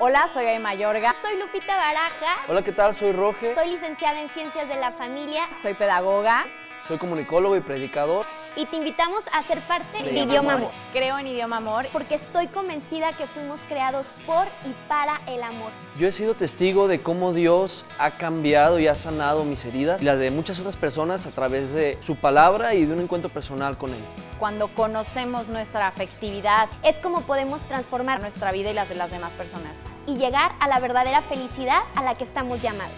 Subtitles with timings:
[0.00, 1.12] Hola, soy Ay Mayorga.
[1.12, 2.36] Soy Lupita Baraja.
[2.46, 2.94] Hola, ¿qué tal?
[2.94, 3.52] Soy Roge.
[3.52, 5.48] Soy licenciada en Ciencias de la Familia.
[5.60, 6.46] Soy pedagoga.
[6.86, 8.24] Soy comunicólogo y predicador.
[8.56, 10.70] Y te invitamos a ser parte de, De Idioma Amor.
[10.92, 11.86] Creo en Idioma Amor.
[11.92, 15.70] Porque estoy convencida que fuimos creados por y para el amor.
[15.98, 20.06] Yo he sido testigo de cómo Dios ha cambiado y ha sanado mis heridas y
[20.06, 23.76] las de muchas otras personas a través de su palabra y de un encuentro personal
[23.76, 24.02] con Él.
[24.38, 29.32] Cuando conocemos nuestra afectividad, Es como podemos transformar nuestra vida y las de las demás
[29.32, 29.72] personas.
[30.06, 32.94] y llegar a la verdadera felicidad a la que estamos llamados.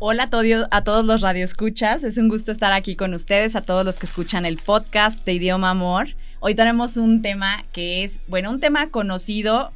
[0.00, 3.62] Hola a todos, a todos los radioescuchas, es un gusto estar aquí con ustedes, a
[3.62, 6.14] todos los que escuchan el podcast de Idioma Amor.
[6.38, 9.72] Hoy tenemos un tema que es, bueno, un tema conocido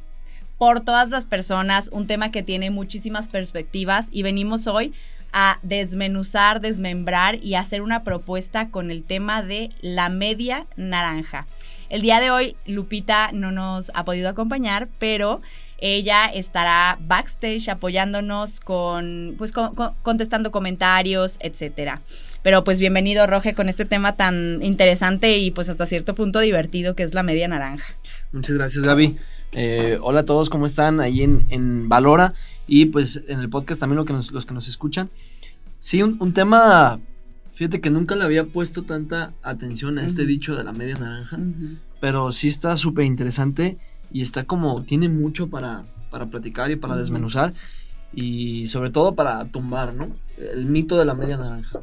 [0.57, 4.93] por todas las personas, un tema que tiene muchísimas perspectivas y venimos hoy
[5.33, 11.47] a desmenuzar, desmembrar y hacer una propuesta con el tema de la media naranja.
[11.89, 15.41] El día de hoy Lupita no nos ha podido acompañar, pero
[15.85, 22.01] ella estará backstage apoyándonos con, pues, con- con- contestando comentarios, etcétera.
[22.41, 26.95] Pero pues bienvenido, Roge, con este tema tan interesante y pues hasta cierto punto divertido
[26.95, 27.95] que es la media naranja.
[28.31, 29.17] Muchas gracias, Gaby.
[29.51, 31.01] Eh, hola a todos, ¿cómo están?
[31.01, 32.33] Ahí en, en Valora
[32.65, 35.09] y pues en el podcast también lo que nos- los que nos escuchan.
[35.81, 36.99] Sí, un, un tema,
[37.53, 41.37] fíjate que nunca le había puesto tanta atención a este dicho de la media naranja,
[41.99, 43.77] pero sí está súper interesante
[44.13, 47.53] y está como, tiene mucho para, para platicar y para desmenuzar
[48.13, 50.15] y sobre todo para tumbar, ¿no?
[50.37, 51.79] El mito de la media naranja.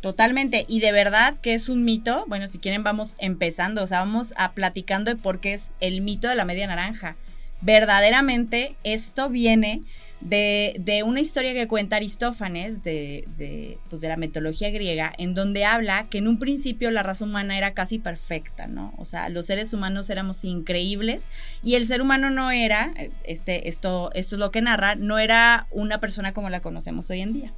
[0.00, 4.00] Totalmente, y de verdad que es un mito, bueno, si quieren vamos empezando, o sea,
[4.00, 7.16] vamos a platicando de por qué es el mito de la media naranja.
[7.60, 9.82] Verdaderamente esto viene
[10.22, 15.34] de, de una historia que cuenta Aristófanes de, de, pues de la mitología griega, en
[15.34, 18.94] donde habla que en un principio la raza humana era casi perfecta, ¿no?
[18.98, 21.28] O sea, los seres humanos éramos increíbles
[21.62, 25.66] y el ser humano no era, este, esto, esto es lo que narra, no era
[25.70, 27.52] una persona como la conocemos hoy en día.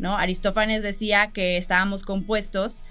[0.00, 0.16] ¿no?
[0.16, 2.82] Aristófanes decía que estábamos compuestos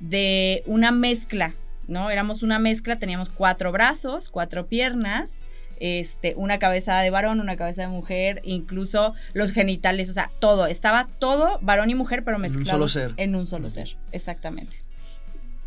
[0.00, 1.54] de una mezcla,
[1.88, 2.10] ¿no?
[2.10, 5.42] Éramos una mezcla, teníamos cuatro brazos, cuatro piernas,
[5.80, 10.66] este, una cabeza de varón, una cabeza de mujer, incluso los genitales, o sea, todo,
[10.66, 13.14] estaba todo varón y mujer, pero un mezclado solo ser.
[13.16, 14.82] En un solo ser, exactamente.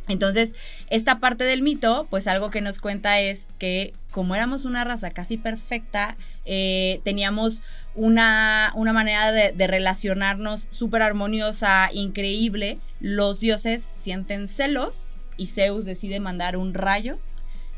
[0.07, 0.55] Entonces,
[0.89, 5.11] esta parte del mito, pues algo que nos cuenta es que como éramos una raza
[5.11, 7.61] casi perfecta, eh, teníamos
[7.95, 12.79] una, una manera de, de relacionarnos súper armoniosa, increíble.
[12.99, 17.19] Los dioses sienten celos y Zeus decide mandar un rayo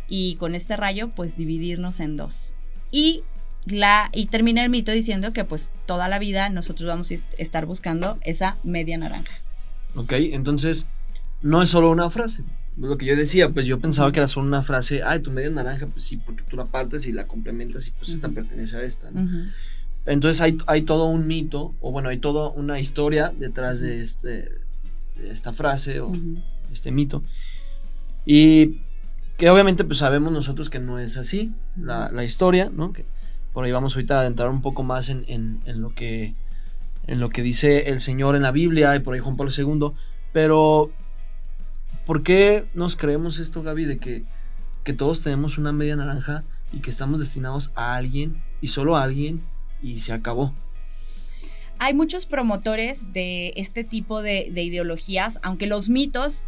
[0.08, 2.54] y con este rayo pues dividirnos en dos.
[2.92, 3.24] Y,
[3.66, 7.34] la, y termina el mito diciendo que pues toda la vida nosotros vamos a est-
[7.38, 9.34] estar buscando esa media naranja.
[9.96, 10.88] Ok, entonces
[11.42, 12.44] no es solo una frase.
[12.76, 15.50] Lo que yo decía, pues yo pensaba que era solo una frase, ay, tu media
[15.52, 18.36] naranja, pues sí, porque tú la partes y la complementas y pues esta Ujú.
[18.36, 19.12] pertenece a esta.
[20.06, 24.30] Entonces hay, hay todo un mito, o bueno, hay toda una historia detrás de, este,
[25.16, 26.12] de esta frase o
[26.74, 27.24] este mito.
[28.26, 28.80] Y
[29.48, 32.94] obviamente pues sabemos nosotros que no es así la, historia, ¿no?
[32.94, 33.06] Que
[33.52, 36.36] por ahí vamos ahorita a adentrar un poco más en, lo que,
[37.08, 39.92] en lo que dice el Señor en la Biblia y por ahí Juan Pablo II.
[40.32, 40.92] Pero,
[42.06, 44.24] ¿por qué nos creemos esto, Gaby, de que,
[44.84, 49.04] que todos tenemos una media naranja y que estamos destinados a alguien y solo a
[49.04, 49.44] alguien
[49.82, 50.54] y se acabó?
[51.80, 56.46] Hay muchos promotores de este tipo de ideologías, aunque los mitos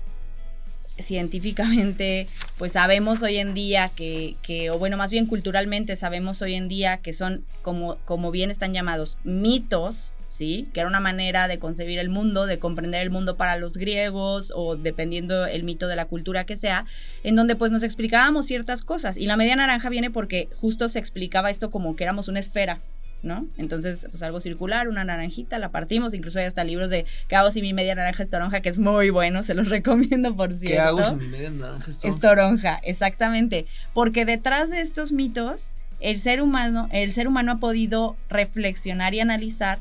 [0.98, 6.56] científicamente, pues sabemos hoy en día que, que, o bueno, más bien culturalmente sabemos hoy
[6.56, 10.68] en día que son, como, como bien están llamados, mitos, ¿sí?
[10.74, 14.52] Que era una manera de concebir el mundo, de comprender el mundo para los griegos
[14.56, 16.86] o dependiendo el mito de la cultura que sea,
[17.24, 19.18] en donde pues nos explicábamos ciertas cosas.
[19.18, 22.82] Y la media naranja viene porque justo se explicaba esto como que éramos una esfera,
[23.26, 23.48] ¿no?
[23.58, 27.52] Entonces, pues algo circular, una naranjita, la partimos, incluso hay hasta libros de ¿Qué hago
[27.52, 28.62] si mi media naranja es toronja?
[28.62, 30.76] que es muy bueno, se los recomiendo por cierto.
[30.76, 33.66] ¿Qué hago si mi media naranja es Es toronja, exactamente.
[33.94, 39.20] Porque detrás de estos mitos, el ser humano, el ser humano ha podido reflexionar y
[39.20, 39.80] analizar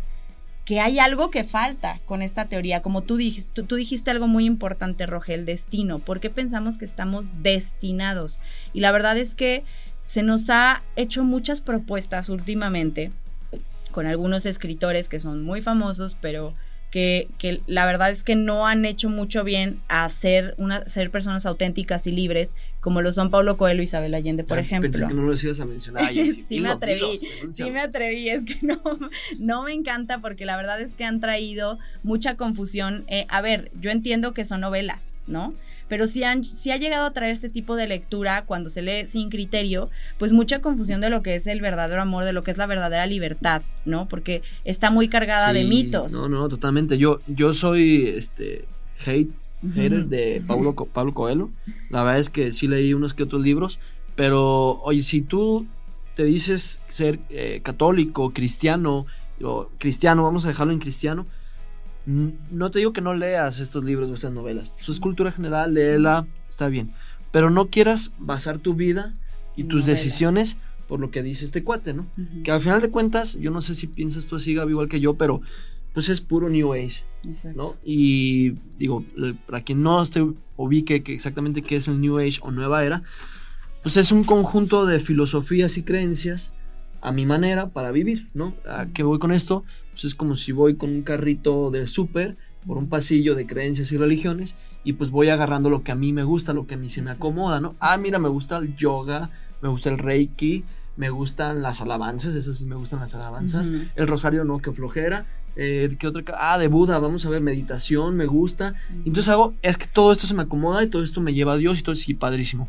[0.64, 2.80] que hay algo que falta con esta teoría.
[2.80, 5.98] Como tú dijiste, tú, tú dijiste algo muy importante, Roge, el destino.
[5.98, 8.40] ¿Por qué pensamos que estamos destinados?
[8.72, 9.64] Y la verdad es que
[10.04, 13.12] se nos ha hecho muchas propuestas últimamente
[13.94, 16.52] con algunos escritores que son muy famosos, pero
[16.90, 21.10] que, que la verdad es que no han hecho mucho bien a ser, una, ser
[21.12, 24.90] personas auténticas y libres, como lo son Pablo Coelho y Isabel Allende, por Ah, ejemplo.
[24.90, 26.04] Pensé que no los ibas a mencionar.
[26.04, 28.80] así, Sí me dilo, atreví, dilos, Sí me atreví, es que no,
[29.38, 33.04] no me encanta porque la verdad es que han traído mucha confusión.
[33.06, 35.54] Eh, a ver, yo entiendo que son novelas, ¿no?
[35.88, 39.06] Pero sí, han, sí ha llegado a traer este tipo de lectura cuando se lee
[39.06, 42.50] sin criterio, pues mucha confusión de lo que es el verdadero amor, de lo que
[42.50, 44.08] es la verdadera libertad, ¿no?
[44.08, 46.12] Porque está muy cargada de mitos.
[46.12, 46.98] No, no, totalmente.
[46.98, 48.64] Yo, yo soy este
[49.04, 49.32] hate,
[49.74, 51.50] hater de Pablo, Pablo Coelho.
[51.90, 53.78] La verdad es que sí leí unos que otros libros,
[54.14, 55.66] pero oye, si tú
[56.14, 59.06] te dices ser eh, católico, cristiano,
[59.42, 61.26] o cristiano, vamos a dejarlo en cristiano,
[62.06, 64.70] no te digo que no leas estos libros o estas novelas.
[64.70, 66.92] Pues es cultura general, léela, está bien.
[67.30, 69.14] Pero no quieras basar tu vida
[69.56, 69.86] y tus Novelas.
[69.86, 70.56] decisiones
[70.86, 72.06] por lo que dice este cuate, ¿no?
[72.18, 72.42] Ujú.
[72.42, 75.00] Que al final de cuentas, yo no sé si piensas tú así, Gaby, igual que
[75.00, 75.40] yo, pero
[75.94, 77.62] pues es puro New Age, Exacto.
[77.62, 77.74] ¿no?
[77.84, 79.04] Y digo,
[79.46, 80.26] para quien no esté
[80.56, 83.02] ubique que exactamente qué es el New Age o Nueva Era,
[83.82, 86.52] pues es un conjunto de filosofías y creencias
[87.04, 88.54] a mi manera para vivir, ¿no?
[88.66, 89.62] ¿A qué voy con esto?
[89.92, 92.36] Pues es como si voy con un carrito de súper
[92.66, 96.14] por un pasillo de creencias y religiones y pues voy agarrando lo que a mí
[96.14, 97.76] me gusta, lo que a mí se me acomoda, ¿no?
[97.78, 99.28] Ah, mira, me gusta el yoga,
[99.60, 100.64] me gusta el reiki,
[100.96, 105.26] me gustan las alabanzas, esas sí me gustan las alabanzas, el rosario no, que flojera,
[105.56, 106.24] eh, ¿qué otra?
[106.38, 108.74] Ah, de Buda, vamos a ver, meditación, me gusta.
[109.04, 111.56] Entonces hago, es que todo esto se me acomoda y todo esto me lleva a
[111.58, 112.66] Dios y todo sí, padrísimo.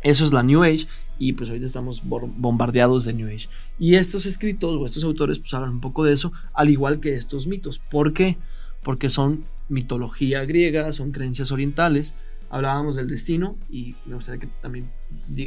[0.00, 0.86] Eso es la New Age
[1.18, 3.48] y pues ahorita estamos bombardeados de New Age.
[3.78, 7.14] Y estos escritos o estos autores pues hablan un poco de eso, al igual que
[7.14, 7.78] estos mitos.
[7.78, 8.38] ¿Por qué?
[8.82, 12.14] Porque son mitología griega, son creencias orientales.
[12.50, 14.90] Hablábamos del destino y me gustaría que también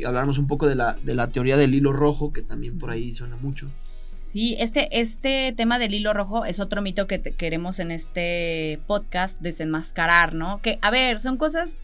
[0.05, 3.13] habláramos un poco de la, de la teoría del hilo rojo, que también por ahí
[3.13, 3.71] suena mucho.
[4.19, 9.41] Sí, este, este tema del hilo rojo es otro mito que queremos en este podcast
[9.41, 10.61] desenmascarar, ¿no?
[10.61, 11.79] Que, a ver, son cosas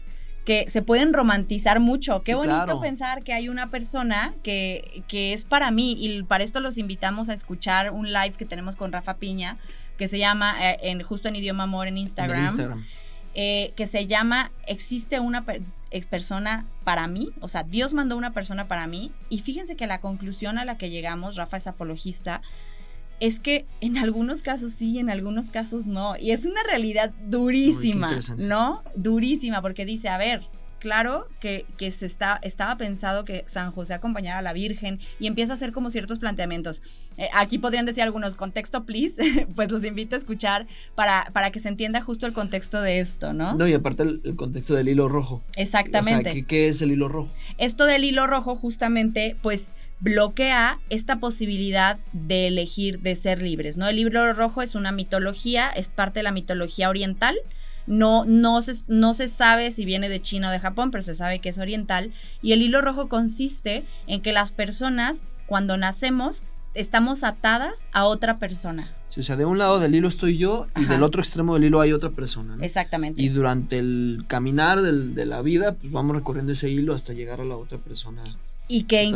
[0.48, 2.22] que se pueden romantizar mucho.
[2.22, 2.80] Qué Sí, bonito claro.
[2.80, 7.28] pensar que hay una persona que, que es para mí, y para esto los invitamos
[7.28, 9.58] a escuchar un live que tenemos con Rafa Piña,
[9.98, 12.86] que se llama eh, en, justo en idioma amor en Instagram, Instagram.
[13.34, 15.60] eh, que se llama Existe una per-
[15.90, 19.86] ex persona para mí, o sea, Dios mandó una persona para mí, y fíjense que
[19.86, 22.40] la conclusión a la que llegamos, Rafa es apologista,
[23.20, 27.12] es que en algunos casos sí y en algunos casos no, y es una realidad
[27.28, 28.18] durísima.
[28.36, 28.82] ¿no?
[28.94, 30.42] Durísima, porque dice, a ver,
[30.78, 35.26] claro que, que se está, estaba pensado que San José acompañara a la Virgen y
[35.26, 36.82] empieza a hacer como ciertos planteamientos.
[37.16, 41.60] Eh, aquí podrían decir algunos, contexto, please, pues los invito a escuchar para, para que
[41.60, 43.54] se entienda justo el contexto de esto, ¿no?
[43.54, 45.42] No, y aparte el, el contexto del hilo rojo.
[45.56, 46.20] Exactamente.
[46.20, 47.32] O sea, ¿qué, qué es el hilo rojo?
[47.58, 53.88] Esto del hilo rojo justamente pues bloquea esta posibilidad de elegir, de ser libres, ¿no?
[53.88, 57.36] El hilo rojo es una mitología, es parte de la mitología oriental.
[57.86, 61.14] No, no, se, no se sabe si viene de China o de Japón, pero se
[61.14, 62.12] sabe que es oriental.
[62.42, 66.44] Y el hilo rojo consiste en que las personas, cuando nacemos,
[66.74, 68.92] estamos atadas a otra persona.
[69.08, 70.92] Sí, o sea, de un lado del hilo estoy yo y Ajá.
[70.92, 72.56] del otro extremo del hilo hay otra persona.
[72.56, 72.62] ¿no?
[72.62, 73.22] Exactamente.
[73.22, 77.40] Y durante el caminar del- de la vida, pues vamos recorriendo ese hilo hasta llegar
[77.40, 78.22] a la otra persona
[78.68, 79.14] y que in-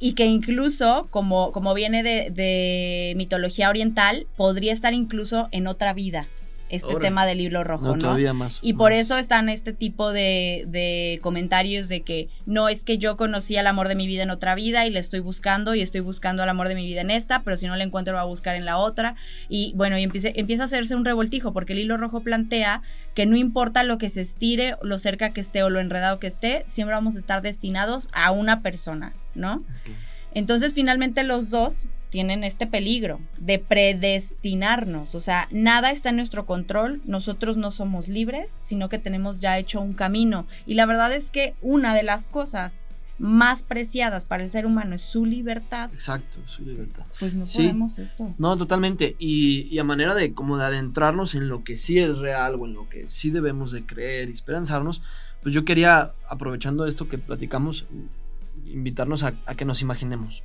[0.00, 5.92] y que incluso, como, como viene de, de mitología oriental, podría estar incluso en otra
[5.94, 6.26] vida,
[6.68, 7.98] este tema del hilo rojo, No, ¿no?
[7.98, 8.58] todavía más.
[8.62, 13.16] Y por eso están este tipo de, de comentarios de que no es que yo
[13.16, 16.00] conocí al amor de mi vida en otra vida y le estoy buscando y estoy
[16.00, 18.26] buscando al amor de mi vida en esta, pero si no le encuentro lo voy
[18.26, 19.16] a buscar en la otra.
[19.48, 22.82] Y bueno, y empieza, empieza a hacerse un revoltijo porque el hilo rojo plantea
[23.14, 26.26] que no importa lo que se estire, lo cerca que esté o lo enredado que
[26.26, 29.64] esté, siempre vamos a estar destinados a una persona, ¿no?
[30.34, 36.46] Entonces finalmente los dos tienen este peligro de predestinarnos, o sea, nada está en nuestro
[36.46, 40.46] control, nosotros no somos libres, sino que tenemos ya hecho un camino.
[40.66, 42.84] Y la verdad es que una de las cosas
[43.18, 47.04] más preciadas para el ser humano es su libertad, Exacto, su libertad.
[47.18, 47.58] pues no Sí.
[47.62, 48.32] podemos esto.
[48.38, 49.16] No, totalmente.
[49.18, 52.66] Y, y a manera de como de adentrarnos en lo que sí es real o
[52.66, 55.02] en lo que sí debemos de creer y esperanzarnos,
[55.42, 57.86] pues yo quería, aprovechando esto que platicamos,
[58.66, 60.44] invitarnos a, a que nos imaginemos.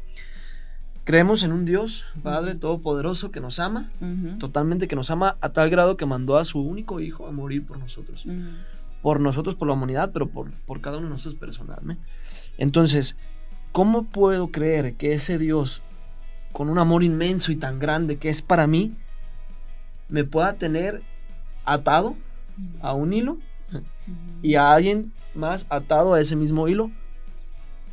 [1.03, 3.91] Creemos en un Dios, Padre Todopoderoso, que nos ama,
[4.39, 7.65] totalmente que nos ama a tal grado que mandó a su único hijo a morir
[7.65, 8.25] por nosotros.
[9.01, 12.01] Por nosotros, por la humanidad, pero por, por cada uno de nosotros personalmente.
[12.57, 13.17] Entonces,
[13.73, 15.81] ¿cómo puedo creer que ese Dios,
[16.53, 18.95] con un amor inmenso y tan grande que es para mí,
[20.07, 21.01] me pueda tener
[21.65, 22.15] atado
[22.81, 23.39] a un hilo
[24.41, 26.91] y a alguien más atado a ese mismo hilo?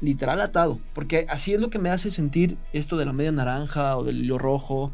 [0.01, 3.97] Literal atado, porque así es lo que me hace sentir esto de la media naranja
[3.97, 4.93] o del hilo rojo,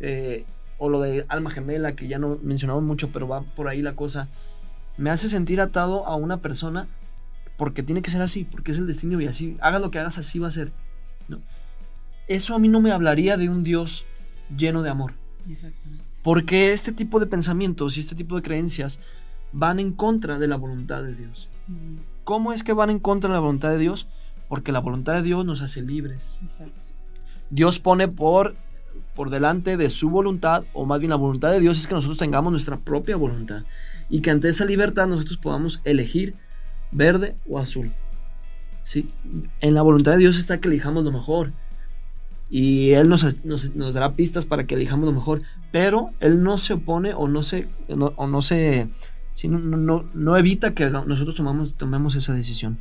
[0.00, 0.44] eh,
[0.78, 3.94] o lo de alma gemela, que ya no mencionamos mucho, pero va por ahí la
[3.94, 4.28] cosa.
[4.96, 6.88] Me hace sentir atado a una persona
[7.56, 10.18] porque tiene que ser así, porque es el destino y así, hagas lo que hagas,
[10.18, 10.72] así va a ser.
[11.28, 11.40] ¿no?
[12.28, 14.06] Eso a mí no me hablaría de un Dios
[14.54, 15.14] lleno de amor.
[15.48, 16.04] Exactamente.
[16.22, 19.00] Porque este tipo de pensamientos y este tipo de creencias
[19.52, 21.48] van en contra de la voluntad de Dios.
[22.24, 24.08] ¿Cómo es que van en contra de la voluntad de Dios?
[24.48, 26.38] Porque la voluntad de Dios nos hace libres.
[26.42, 26.80] Exacto.
[27.50, 28.54] Dios pone por,
[29.14, 32.18] por delante de su voluntad, o más bien la voluntad de Dios es que nosotros
[32.18, 33.64] tengamos nuestra propia voluntad.
[34.08, 36.34] Y que ante esa libertad nosotros podamos elegir
[36.92, 37.92] verde o azul.
[38.82, 39.08] ¿Sí?
[39.60, 41.52] En la voluntad de Dios está que elijamos lo mejor.
[42.48, 45.42] Y Él nos, nos- nos dará pistas para que elijamos lo mejor.
[45.72, 48.88] Pero Él no se opone o no se, no- o no se
[49.34, 49.58] sí, no,
[50.14, 52.78] no- evita que nosotros tomamos, tomemos esa decisión.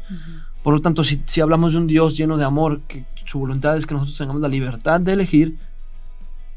[0.65, 3.77] Por lo tanto, si, si hablamos de un Dios lleno de amor, que su voluntad
[3.77, 5.59] es que nosotros tengamos la libertad de elegir,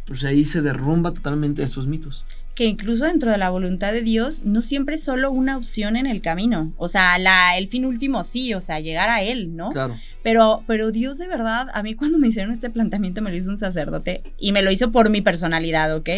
[0.07, 2.25] pues ahí se derrumba totalmente estos mitos.
[2.59, 6.09] Que incluso dentro de la voluntad de Dios no siempre es solo una opción en
[6.09, 6.73] el camino.
[6.77, 9.71] O sea, la, el fin último sí, o sea, llegar a Él, ¿no?
[9.71, 9.95] Claro.
[10.25, 13.49] Pero, pero Dios de verdad, a mí cuando me hicieron este planteamiento me lo hizo
[13.49, 16.11] un sacerdote y me lo hizo por mi personalidad, ¿ok?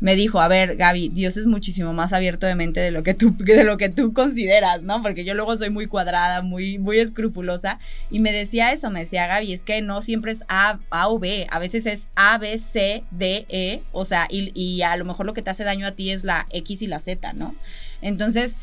[0.00, 3.12] Me dijo, a ver, Gaby, Dios es muchísimo más abierto de mente de lo que
[3.12, 5.02] tú, de lo que tú consideras, ¿no?
[5.02, 7.78] Porque yo luego soy muy cuadrada, muy, muy escrupulosa
[8.10, 11.18] y me decía eso, me decía Gaby, es que no siempre es A, A o
[11.18, 15.04] B, a veces es A, B, C, D, E, o sea, y, y a lo
[15.04, 17.54] mejor lo que te hace daño a ti es la X y la Z, ¿no?
[18.00, 18.58] Entonces,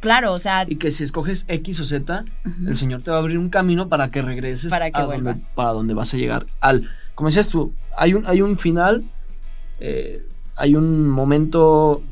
[0.00, 2.24] claro, o sea, Y que si escoges X o Z,
[2.66, 5.34] el Señor te va a abrir un camino para que regreses Para que a donde,
[5.54, 6.46] para donde vas a llegar.
[6.60, 9.04] Al, como decías tú, hay un, hay un final,
[9.80, 10.24] eh,
[10.56, 12.02] hay un momento,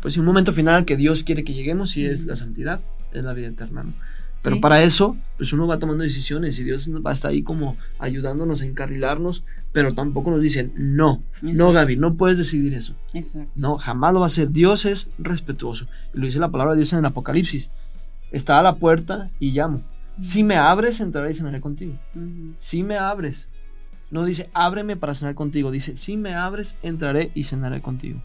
[0.00, 2.80] pues un momento final al que Dios quiere que lleguemos y es la santidad,
[3.12, 3.94] es la vida eterna, ¿no?
[4.44, 4.60] Pero Sí.
[4.62, 8.60] para eso, pues uno va tomando decisiones y Dios va a estar ahí como ayudándonos
[8.62, 11.72] a encarrilarnos, pero tampoco nos dice, no, no.
[11.72, 12.94] Gaby, no puedes decidir eso.
[13.14, 13.50] exacto.
[13.56, 14.50] No, jamás lo va a hacer.
[14.50, 15.86] Dios es respetuoso.
[16.14, 17.70] Y lo dice la palabra de Dios en el Apocalipsis.
[18.30, 19.82] Está a la puerta y llamo.
[20.20, 21.98] Si me abres, entraré y cenaré contigo.
[22.58, 23.48] Si me abres.
[24.10, 25.70] No dice, ábreme para cenar contigo.
[25.72, 28.22] Dice, si me abres, entraré y cenaré contigo.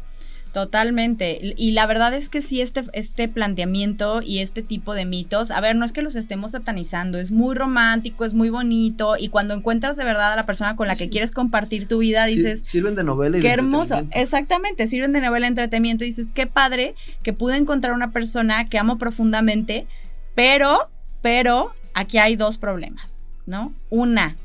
[0.53, 1.53] Totalmente.
[1.57, 5.61] Y la verdad es que sí, este, este planteamiento y este tipo de mitos, a
[5.61, 9.53] ver, no es que los estemos satanizando, es muy romántico, es muy bonito, y cuando
[9.53, 12.65] encuentras de verdad a la persona con la que quieres compartir tu vida, Sí, dices,
[12.65, 14.07] sirven de novela y qué de hermoso.
[14.11, 18.69] Exactamente, sirven de novela de entretenimiento, y dices, qué padre que pude encontrar una persona
[18.69, 19.85] que amo profundamente,
[20.33, 20.89] pero,
[21.21, 23.73] pero, aquí hay dos problemas, ¿no?
[23.89, 24.35] Una,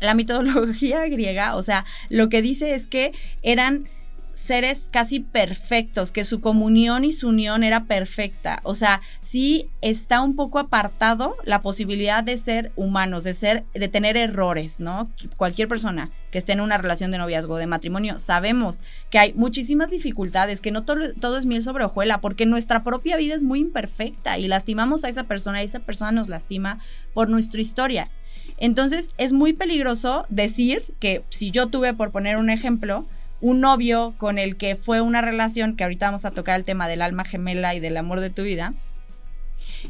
[0.00, 3.12] la mitología griega, o sea, lo que dice es que
[3.42, 3.88] eran
[4.34, 8.60] seres casi perfectos, que su comunión y su unión era perfecta.
[8.64, 13.88] O sea, sí está un poco apartado la posibilidad de ser humanos, de ser, de
[13.88, 15.10] tener errores, ¿no?
[15.36, 19.90] Cualquier persona que esté en una relación de noviazgo, de matrimonio, sabemos que hay muchísimas
[19.90, 23.60] dificultades, que no todo, todo es miel sobre hojuela, porque nuestra propia vida es muy
[23.60, 26.78] imperfecta y lastimamos a esa persona y esa persona nos lastima
[27.12, 28.10] por nuestra historia.
[28.56, 33.06] Entonces es muy peligroso decir que si yo tuve, por poner un ejemplo,
[33.42, 36.88] un novio con el que fue una relación, que ahorita vamos a tocar el tema
[36.88, 38.72] del alma gemela y del amor de tu vida,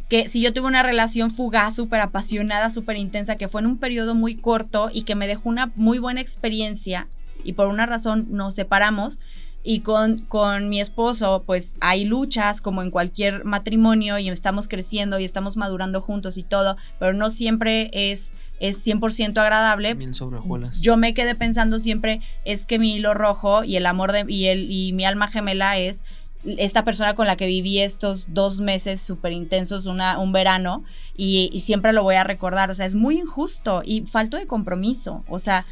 [0.08, 3.78] que si yo tuve una relación fugaz, súper apasionada, súper intensa, que fue en un
[3.78, 7.08] periodo muy corto y que me dejó una muy buena experiencia
[7.44, 9.18] y por una razón nos separamos,
[9.64, 15.18] y con, con mi esposo, pues hay luchas como en cualquier matrimonio y estamos creciendo
[15.18, 19.94] y estamos madurando juntos y todo, pero no siempre es, es 100% agradable.
[19.94, 20.40] Miel sobre.
[20.80, 24.46] Yo me quedé pensando siempre, es que mi hilo rojo y el amor de, y,
[24.46, 26.02] el, y mi alma gemela es
[26.44, 30.82] esta persona con la que viví estos dos meses súper intensos, una, un verano,
[31.16, 32.68] y, y siempre lo voy a recordar.
[32.70, 35.22] O sea, es muy injusto y falto de compromiso.
[35.28, 35.64] O sea,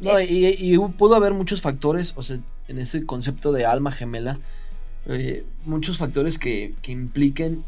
[0.00, 2.38] No, y, y pudo haber muchos factores, o sea,
[2.68, 4.38] en ese concepto de alma gemela,
[5.06, 7.64] eh, muchos factores que, que impliquen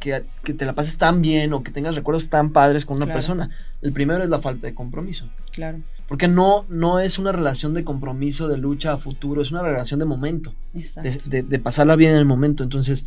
[0.00, 3.06] que, que, te la pases tan bien o que tengas recuerdos tan padres con una
[3.06, 3.16] Claro.
[3.16, 3.50] persona.
[3.82, 5.28] El primero es la falta de compromiso.
[5.52, 9.62] claro, Porque no, no es una relación de compromiso, de lucha a futuro, es una
[9.62, 11.08] relación de momento, exacto.
[11.30, 12.64] de, de- de pasarla bien en el momento.
[12.64, 13.06] Entonces,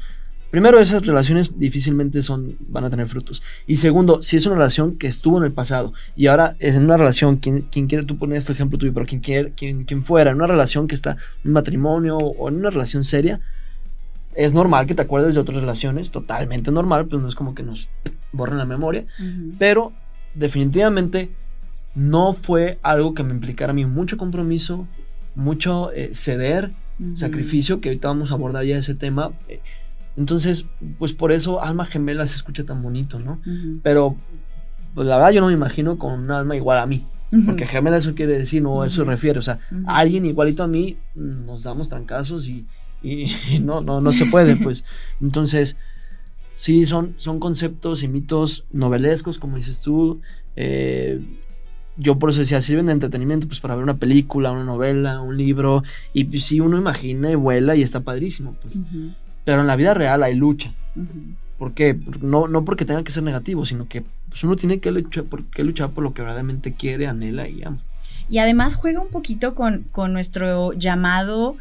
[0.56, 3.44] primero, esas relaciones difícilmente son, van a tener frutos.
[3.68, 6.86] Y segundo, si es una relación que estuvo en el pasado y ahora es en
[6.86, 10.02] una relación, quien, quien quiere, tú pones tu ejemplo tuyo, pero quien, quiere, quien, quien
[10.02, 13.42] fuera, en una relación que está en un matrimonio o en una relación seria,
[14.34, 17.64] es normal que te acuerdes de otras relaciones, totalmente normal, pues no es como que
[17.64, 17.90] nos
[18.32, 19.06] borren la memoria.
[19.60, 19.92] Pero
[20.36, 21.32] definitivamente
[21.96, 24.88] no fue algo que me implicara a mí mucho compromiso,
[25.36, 26.72] mucho eh, ceder,
[27.16, 29.34] sacrificio, que ahorita vamos a abordar ya ese tema.
[29.50, 29.60] Eh,
[30.18, 30.66] Entonces,
[30.98, 33.42] pues por eso alma gemela se escucha tan bonito, ¿no?
[33.84, 34.16] Pero
[34.94, 37.06] pues la verdad yo no me imagino con un alma igual a mí,
[37.46, 39.12] porque gemela eso quiere decir, no, eso Ujú.
[39.12, 42.66] refiere, o sea, alguien igualito a mí nos damos trancazos y,
[43.04, 44.86] y- y no, no, no se puede, pues.
[45.22, 45.78] Entonces,
[46.54, 50.22] sí, son, son conceptos y mitos novelescos, como dices tú.
[50.56, 51.20] eh,
[51.98, 55.38] yo por eso decía, sirven de entretenimiento, pues para ver una película, una novela, un
[55.38, 55.82] libro,
[56.14, 58.80] y pues sí, uno imagina y vuela y está padrísimo, pues.
[59.46, 60.74] Pero en la vida real hay lucha.
[60.96, 61.36] Ujú.
[61.58, 61.96] ¿Por qué?
[61.96, 65.24] Porque No, no porque tenga que ser negativo, sino que pues, uno tiene que luchar,
[65.24, 67.80] por, que luchar por lo que verdaderamente quiere, anhela y ama.
[68.28, 71.56] Y además juega un poquito con, con nuestro llamado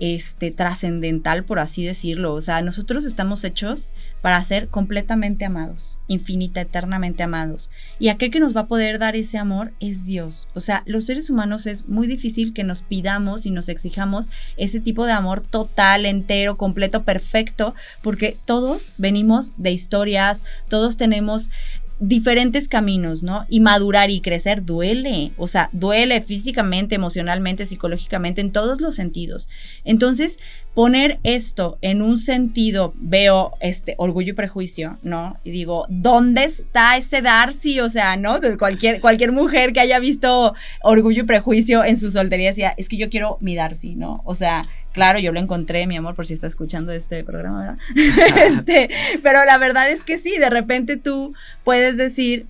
[0.00, 2.34] este, trascendental, por así decirlo.
[2.34, 3.90] O sea, nosotros estamos hechos
[4.22, 7.70] para ser completamente amados, infinita, eternamente amados.
[7.98, 10.48] Y aquel que nos va a poder dar ese amor es Dios.
[10.54, 14.80] O sea, los seres humanos es muy difícil que nos pidamos y nos exijamos ese
[14.80, 21.50] tipo de amor total, entero, completo, perfecto, porque todos venimos de historias, todos tenemos
[22.00, 23.46] diferentes caminos, ¿no?
[23.48, 29.48] Y madurar y crecer duele, o sea, duele físicamente, emocionalmente, psicológicamente, en todos los sentidos.
[29.84, 30.38] Entonces,
[30.74, 35.36] poner esto en un sentido, veo este orgullo y prejuicio, ¿no?
[35.44, 37.80] Y digo, ¿dónde está ese Darcy?
[37.80, 38.40] O sea, ¿no?
[38.58, 42.96] Cualquier, cualquier mujer que haya visto orgullo y prejuicio en su soltería decía, es que
[42.96, 44.22] yo quiero mi Darcy, ¿no?
[44.24, 47.76] O sea, Claro, yo lo encontré, mi amor, por si está escuchando este programa, ¿verdad?
[48.44, 48.90] este,
[49.22, 51.32] pero la verdad es que sí, de repente tú
[51.64, 52.46] puedes decir,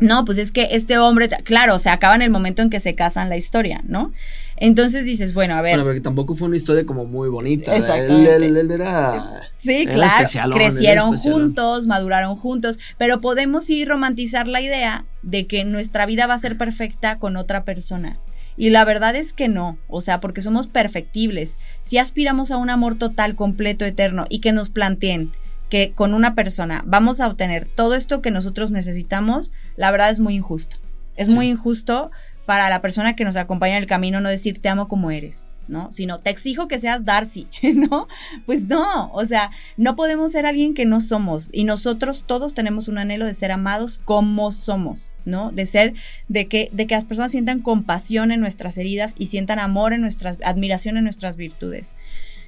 [0.00, 2.94] no, pues es que este hombre, claro, se acaba en el momento en que se
[2.94, 4.12] casan la historia, ¿no?
[4.56, 5.72] Entonces dices, bueno, a ver.
[5.72, 7.74] Bueno, porque tampoco fue una historia como muy bonita.
[7.74, 8.36] Él, Exactamente.
[8.36, 9.42] él- él era.
[9.56, 10.54] Sí, era claro.
[10.54, 16.34] Crecieron juntos, maduraron juntos, pero podemos sí romantizar la idea de que nuestra vida va
[16.34, 18.18] a ser perfecta con otra persona.
[18.60, 21.56] Y la verdad es que no, o sea, porque somos perfectibles.
[21.80, 25.32] Si aspiramos a un amor total, completo, eterno y que nos planteen
[25.70, 30.20] que con una persona vamos a obtener todo esto que nosotros necesitamos, la verdad es
[30.20, 30.76] muy injusto.
[31.16, 31.32] Es Sí.
[31.34, 32.10] muy injusto
[32.44, 35.48] para la persona que nos acompaña en el camino no decir te amo como eres,
[35.68, 35.90] ¿no?
[35.92, 38.08] Sino te exijo que seas Darcy, ¿no?
[38.46, 42.88] Pues no, o sea, no podemos ser alguien que no somos y nosotros todos tenemos
[42.88, 45.52] un anhelo de ser amados como somos, ¿no?
[45.52, 45.94] De ser,
[46.28, 50.00] de que, de que las personas sientan compasión en nuestras heridas y sientan amor en
[50.00, 51.94] nuestras, admiración en nuestras virtudes.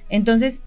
[0.09, 0.61] Entonces,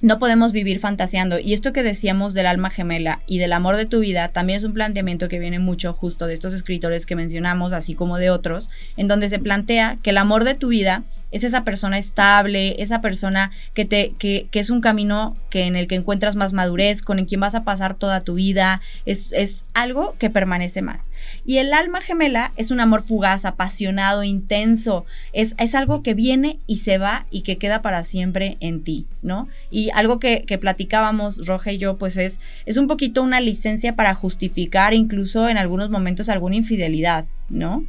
[0.00, 1.38] no podemos vivir fantaseando.
[1.38, 4.64] Y esto que decíamos del alma gemela y del amor de tu vida también es
[4.64, 8.70] un planteamiento que viene mucho justo de estos escritores que mencionamos, así como de otros,
[8.96, 13.00] en donde se plantea que el amor de tu vida es esa persona estable, esa
[13.00, 17.02] persona que te, que, que es un camino que en el que encuentras más madurez,
[17.02, 21.10] con el quien vas a pasar toda tu vida, es, es algo que permanece más.
[21.44, 26.58] Y el alma gemela es un amor fugaz, apasionado, intenso, es, es algo que viene
[26.66, 29.48] y se va y que queda para siempre en ti, ¿no?
[29.70, 33.96] Y algo que, que platicábamos, Roja y yo, pues es, es un poquito una licencia
[33.96, 37.84] para justificar incluso en algunos momentos alguna infidelidad, ¿no?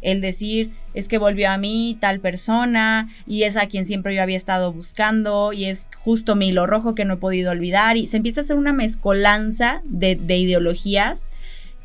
[0.00, 4.22] El decir, es que volvió a mí tal persona y es a quien siempre yo
[4.22, 8.06] había estado buscando y es justo mi hilo rojo que no he podido olvidar y
[8.06, 11.30] se empieza a hacer una mezcolanza de, de ideologías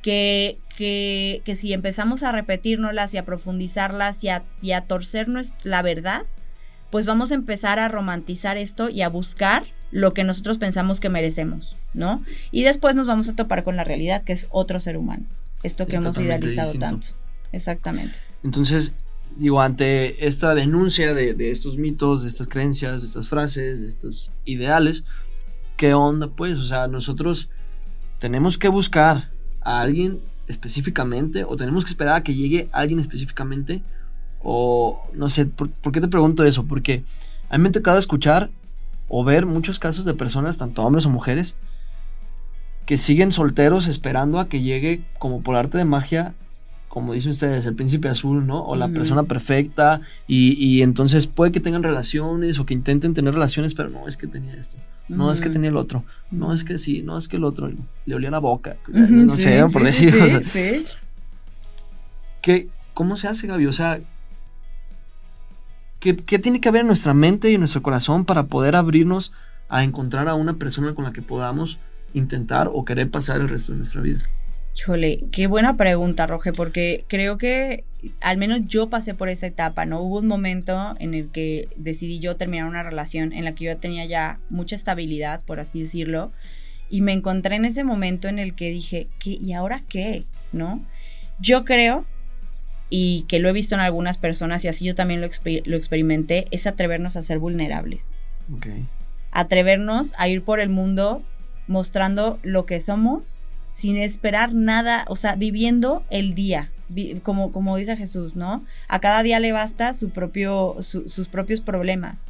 [0.02, 5.28] que, que, que si empezamos a repetirnoslas y a profundizarlas y a, y a torcer
[5.28, 6.24] nues- la verdad,
[6.90, 11.10] pues vamos a empezar a romantizar esto y a buscar lo que nosotros pensamos que
[11.10, 12.24] merecemos, ¿no?
[12.52, 15.26] Y después nos vamos a topar con la realidad, que es otro ser humano,
[15.62, 16.86] esto que hemos idealizado distinto.
[16.88, 17.08] tanto.
[17.52, 18.18] Exactamente.
[18.44, 18.96] Entonces,
[19.36, 24.32] digo, ante esta denuncia de, estos mitos, de estas creencias, de estas frases, de estos
[24.46, 25.04] ideales,
[25.78, 26.60] ¿qué onda pues?
[26.60, 27.50] O sea, nosotros
[28.20, 33.82] tenemos que buscar a alguien específicamente o tenemos que esperar a que llegue alguien específicamente
[34.42, 36.66] o no sé, ¿por, por qué te pregunto eso?
[36.66, 37.04] Porque
[37.50, 38.50] a mí me ha tocado escuchar
[39.08, 41.56] o ver muchos casos de personas, tanto hombres o mujeres,
[42.86, 46.34] que siguen solteros esperando a que llegue como por arte de magia
[46.94, 48.64] como dicen ustedes, el príncipe azul, ¿no?
[48.64, 50.02] O la persona perfecta.
[50.28, 54.16] Y, y entonces puede que tengan relaciones o que intenten tener relaciones, pero no es
[54.16, 54.78] que tenía esto.
[55.10, 56.04] No es que tenía el otro.
[56.30, 57.68] No es que sí, no es que el otro
[58.06, 58.78] le olía la boca.
[58.88, 60.12] No sí, sé, por decir.
[60.14, 60.86] sí, o sea, sí.
[62.44, 63.66] ¿qué- ¿Cómo se hace, Gaby?
[63.66, 64.00] O sea,
[66.00, 69.34] ¿qué, qué tiene que haber en nuestra mente y en nuestro corazón para poder abrirnos
[69.68, 71.80] a encontrar a una persona con la que podamos
[72.14, 74.20] intentar o querer pasar el resto de nuestra vida?
[74.76, 77.84] Híjole, qué buena pregunta, Roge, porque creo que
[78.22, 80.02] al menos yo pasé por esa etapa, ¿no?
[80.02, 83.78] Hubo un momento en el que decidí yo terminar una relación en la que yo
[83.78, 86.32] tenía ya mucha estabilidad, por así decirlo,
[86.90, 90.26] y me encontré en ese momento en el que dije, ¿qué, ¿y ahora qué?
[90.52, 90.84] ¿No?
[91.40, 92.06] Yo creo,
[92.90, 95.78] y que lo he visto en algunas personas y así yo también lo, exper- lo
[95.78, 98.16] experimenté, es atrevernos a ser vulnerables
[98.54, 98.68] Ok.
[99.32, 101.22] atrevernos a ir por el mundo
[101.68, 103.43] mostrando lo que somos
[103.74, 106.72] sin esperar nada, o sea, viviendo el día,
[107.24, 108.64] como, como dice Jesús, ¿no?
[108.88, 112.26] A cada día le basta su propio, su- sus propios problemas.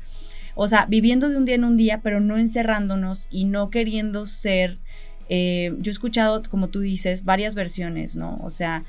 [0.55, 4.25] O sea, viviendo de un día en un día, pero no encerrándonos y no queriendo
[4.25, 4.79] ser...
[5.29, 8.39] eh, yo he escuchado, como tú dices, varias versiones, ¿no?
[8.43, 8.83] O sea,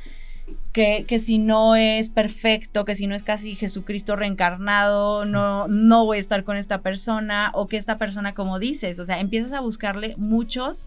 [0.72, 6.04] que, que, si no es perfecto, que si no es casi Jesucristo reencarnado, no, no
[6.04, 9.52] voy a estar con esta persona, o que esta persona, como dices, o sea, empiezas
[9.54, 10.86] a buscarle muchos,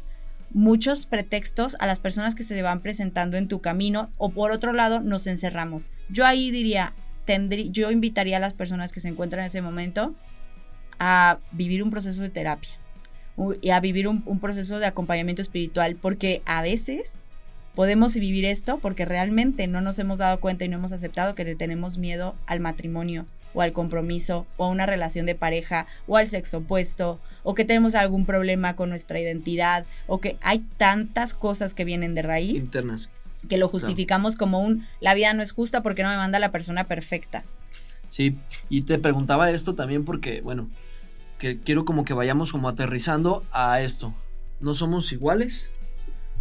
[0.51, 4.73] muchos pretextos a las personas que se van presentando en tu camino, o por otro
[4.73, 5.89] lado, nos encerramos.
[6.09, 6.93] Yo ahí diría,
[7.25, 10.15] tendrí, yo invitaría a las personas que se encuentran en ese momento
[10.99, 12.71] a vivir un proceso de terapia
[13.61, 17.19] y a vivir un, un proceso de acompañamiento espiritual, porque a veces
[17.75, 21.43] podemos vivir esto porque realmente no nos hemos dado cuenta y no hemos aceptado que
[21.43, 23.27] le tenemos miedo al matrimonio
[23.57, 27.65] o al compromiso o a una relación de pareja o al sexo opuesto o que
[27.65, 32.61] tenemos algún problema con nuestra identidad o que hay tantas cosas que vienen de raíz
[32.61, 33.09] internas
[33.49, 36.51] que lo justificamos como un la vida no es justa porque no me manda la
[36.51, 37.43] persona perfecta.
[38.09, 38.37] Sí,
[38.69, 40.69] y te preguntaba esto también porque, bueno,
[41.39, 44.13] que quiero como que vayamos como aterrizando a esto.
[44.59, 45.71] No somos iguales,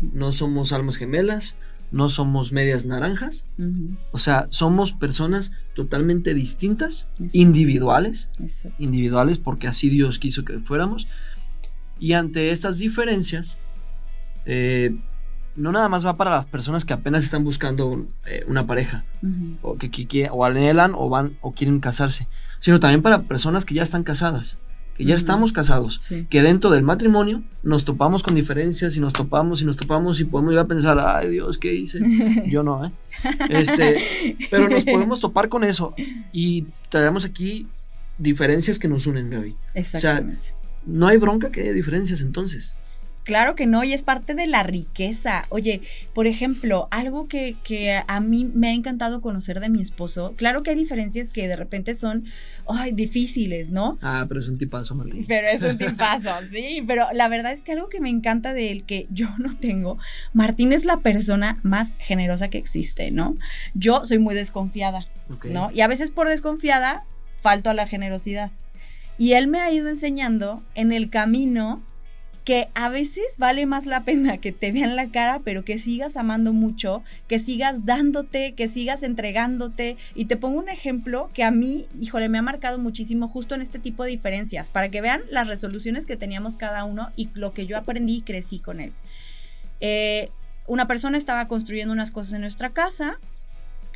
[0.00, 1.56] no somos almas gemelas,
[1.96, 3.46] no somos medias naranjas.
[3.58, 3.96] Uh -huh.
[4.12, 7.38] O sea, somos personas totalmente distintas, Exacto.
[7.38, 8.30] individuales.
[8.38, 8.76] Exacto.
[8.78, 11.08] Individuales porque así Dios quiso que fuéramos.
[11.98, 13.56] Y ante estas diferencias,
[14.44, 14.94] eh,
[15.56, 19.26] no nada más va para las personas que apenas están buscando eh, una pareja, uh
[19.26, 19.58] -huh.
[19.62, 22.28] o que, que, que, o anhelan o van o quieren casarse,
[22.60, 24.58] sino también para personas que ya están casadas
[24.96, 26.26] que ya estamos casados, sí.
[26.30, 30.24] que dentro del matrimonio nos topamos con diferencias y nos topamos y nos topamos y
[30.24, 32.00] podemos ir a pensar, ay Dios, ¿qué hice?
[32.46, 32.92] Yo no, ¿eh?
[33.50, 35.94] Este, pero nos podemos topar con eso
[36.32, 37.66] y traemos aquí
[38.18, 39.54] diferencias que nos unen, Gaby.
[39.74, 40.38] Exactamente.
[40.38, 40.56] O sea,
[40.86, 42.74] no hay bronca que haya diferencias entonces.
[43.26, 45.42] Claro que no, y es parte de la riqueza.
[45.48, 45.82] Oye,
[46.14, 50.62] por ejemplo, algo que, que, a mí me ha encantado conocer de mi esposo, claro
[50.62, 52.24] que hay diferencias que de repente son
[52.68, 53.98] ay, difíciles, ¿no?
[54.00, 55.24] Ah, pero es un tipazo, Martín.
[55.26, 58.70] Pero es un tipazo, sí, pero la verdad es que algo que me encanta de
[58.70, 59.98] él que yo no tengo,
[60.32, 63.36] Martín es la persona más generosa que existe, ¿no?
[63.74, 65.52] Yo soy muy desconfiada, okay.
[65.52, 65.72] ¿no?
[65.74, 67.02] Y a veces por desconfiada
[67.42, 68.52] falto a la generosidad.
[69.18, 71.82] Y él me ha ido enseñando en el camino
[72.46, 76.16] que a veces vale más la pena que te vean la cara, pero que sigas
[76.16, 79.96] amando mucho, que sigas dándote, que sigas entregándote.
[80.14, 83.62] Y te pongo un ejemplo que a mí, híjole, me ha marcado muchísimo justo en
[83.62, 87.52] este tipo de diferencias, para que vean las resoluciones que teníamos cada uno y lo
[87.52, 88.92] que yo aprendí y crecí con él.
[89.80, 90.30] Eh,
[90.68, 93.18] una persona estaba construyendo unas cosas en nuestra casa,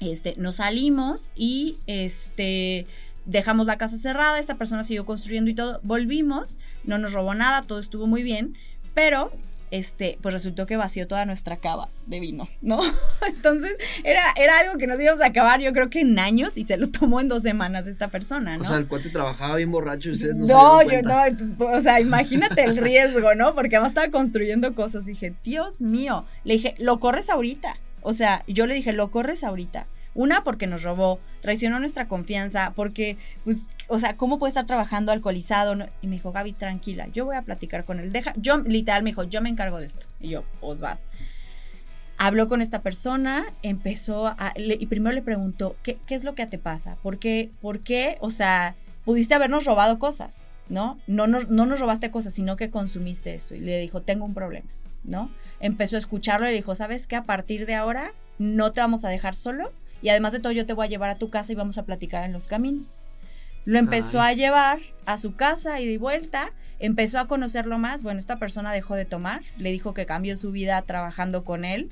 [0.00, 2.88] este, nos salimos y este
[3.26, 7.62] dejamos la casa cerrada, esta persona siguió construyendo y todo, volvimos, no nos robó nada,
[7.62, 8.56] todo estuvo muy bien,
[8.94, 9.32] pero
[9.70, 12.80] este, pues resultó que vació toda nuestra cava de vino, ¿no?
[13.26, 16.64] Entonces, era, era algo que nos íbamos a acabar, yo creo que en años, y
[16.64, 18.62] se lo tomó en dos semanas esta persona, ¿no?
[18.62, 21.80] O sea, el cuate trabajaba bien borracho y ustedes no, no yo no, entonces, o
[21.80, 23.54] sea, imagínate el riesgo, ¿no?
[23.54, 28.42] Porque además estaba construyendo cosas, dije, Dios mío, le dije, lo corres ahorita, o sea,
[28.48, 29.86] yo le dije, lo corres ahorita.
[30.14, 35.12] Una, porque nos robó, traicionó nuestra confianza, porque, pues, o sea, ¿cómo puede estar trabajando
[35.12, 35.76] alcoholizado?
[36.02, 38.12] Y me dijo, Gaby, tranquila, yo voy a platicar con él.
[38.12, 40.06] Deja, yo, literal, me dijo, yo me encargo de esto.
[40.18, 41.04] Y yo, os vas.
[42.18, 46.46] Habló con esta persona, empezó a, y primero le preguntó, ¿qué, ¿qué es lo que
[46.46, 46.96] te pasa?
[47.02, 50.98] ¿Por qué, ¿Por qué, o sea, pudiste habernos robado cosas, ¿no?
[51.06, 53.54] No nos, no nos robaste cosas, sino que consumiste eso.
[53.54, 54.68] Y le dijo, tengo un problema,
[55.04, 55.30] ¿no?
[55.60, 57.16] Empezó a escucharlo y le dijo, ¿sabes qué?
[57.16, 60.66] A partir de ahora no te vamos a dejar solo y además de todo yo
[60.66, 62.86] te voy a llevar a tu casa y vamos a platicar en los caminos.
[63.64, 64.32] Lo empezó Ay.
[64.32, 68.72] a llevar a su casa y de vuelta, empezó a conocerlo más, bueno, esta persona
[68.72, 71.90] dejó de tomar, le dijo que cambió su vida trabajando con él,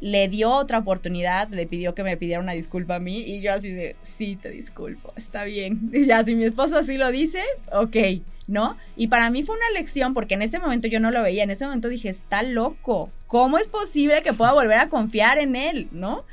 [0.00, 3.52] le dio otra oportunidad, le pidió que me pidiera una disculpa a mí y yo
[3.52, 5.90] así de, sí, te disculpo, está bien.
[5.92, 7.42] Y ya, si mi esposo así lo dice,
[7.72, 7.96] ok,
[8.46, 8.76] ¿no?
[8.96, 11.50] Y para mí fue una lección porque en ese momento yo no lo veía, en
[11.50, 15.88] ese momento dije, está loco, ¿cómo es posible que pueda volver a confiar en él,
[15.92, 16.24] ¿no?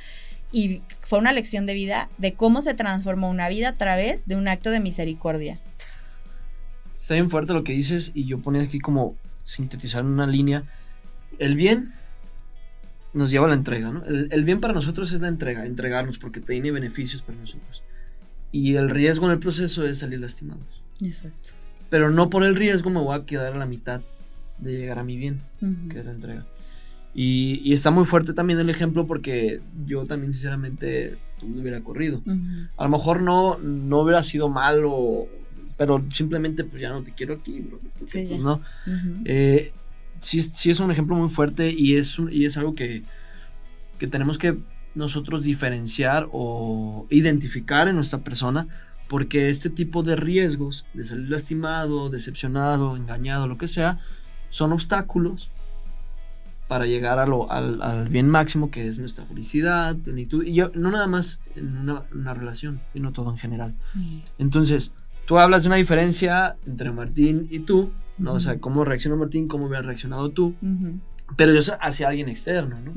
[0.52, 4.36] Y fue una lección de vida de cómo se transformó una vida a través de
[4.36, 5.60] un acto de misericordia.
[7.00, 10.64] Está bien fuerte lo que dices y yo ponía aquí como sintetizar en una línea.
[11.40, 11.92] El bien
[13.14, 14.04] nos lleva a la entrega, ¿no?
[14.06, 17.84] El, el, bien para nosotros es la entrega, entregarnos porque tiene beneficios para nosotros.
[18.52, 20.84] Y el riesgo en el proceso es salir lastimados.
[21.02, 21.50] Exacto.
[21.90, 24.02] Pero no por el riesgo me voy a quedar a la mitad
[24.58, 25.90] de llegar a mi bien, uh -huh.
[25.90, 26.46] que es la entrega.
[27.20, 31.82] Y, y, está muy fuerte también el ejemplo porque yo también sinceramente pues, no hubiera
[31.82, 32.22] corrido.
[32.24, 32.70] Uh -huh.
[32.78, 35.26] A lo mejor no, no hubiera sido malo,
[35.78, 37.80] pero simplemente pues ya no te quiero aquí, bro.
[38.06, 38.54] Sí, pues, no.
[38.86, 39.22] Uh -huh.
[39.26, 39.72] Eh,
[40.22, 43.02] sí, sí es un ejemplo muy fuerte y es, un- y es algo que,
[43.98, 44.56] que tenemos que
[44.94, 48.68] nosotros diferenciar o identificar en nuestra persona
[49.08, 53.98] porque este tipo de riesgos de salir lastimado, decepcionado, engañado, lo que sea,
[54.50, 55.50] son obstáculos
[56.68, 60.44] para llegar a lo, al, al bien máximo que es nuestra felicidad, plenitud.
[60.44, 63.74] Y yo, no nada más en una, una relación, sino todo en general.
[64.38, 64.94] Entonces,
[65.26, 68.34] tú hablas de una diferencia entre Martín y tú, ¿no?
[68.34, 70.56] O sea, cómo reaccionó Martín, cómo hubiera reaccionado tú,
[71.36, 72.94] pero yo sé hacia alguien externo, ¿no?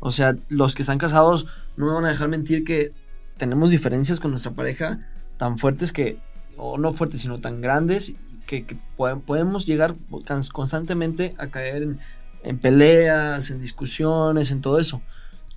[0.00, 2.90] O sea, los que están casados no me van a dejar mentir que
[3.36, 5.00] tenemos diferencias con nuestra pareja
[5.36, 6.18] tan fuertes que,
[6.56, 8.14] o no fuertes, sino tan grandes,
[8.46, 11.98] que, que po- podemos llegar cons- constantemente a caer en,
[12.44, 15.02] en peleas, en discusiones, en todo eso.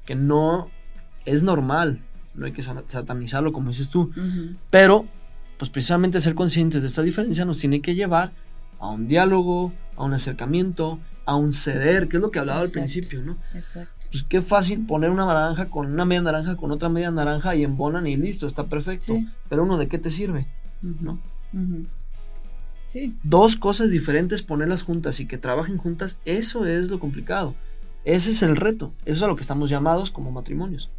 [0.05, 0.69] Que no
[1.25, 2.01] es normal,
[2.33, 4.55] no hay que sa- satanizarlo como dices tú, Ujú.
[4.69, 5.05] pero
[5.57, 8.31] pues precisamente ser conscientes de esta diferencia nos tiene que llevar
[8.79, 12.79] a un diálogo, a un acercamiento, a un ceder, que es lo que hablaba Exacto.
[12.79, 13.37] al principio, ¿no?
[13.53, 14.05] Exacto.
[14.11, 17.63] Pues qué fácil poner una naranja con una media naranja con otra media naranja y
[17.63, 19.13] embonan y listo, está perfecto.
[19.13, 19.27] Sí.
[19.49, 20.47] Pero uno, ¿de qué te sirve?
[20.83, 21.19] Ujú, ¿No?
[21.53, 21.85] ujú.
[22.87, 23.13] Sí.
[23.23, 27.53] Dos cosas diferentes, ponerlas juntas y que trabajen juntas, eso es lo complicado.
[28.05, 28.93] Ese es el reto.
[29.03, 30.89] Eso es a lo que estamos llamados como matrimonios.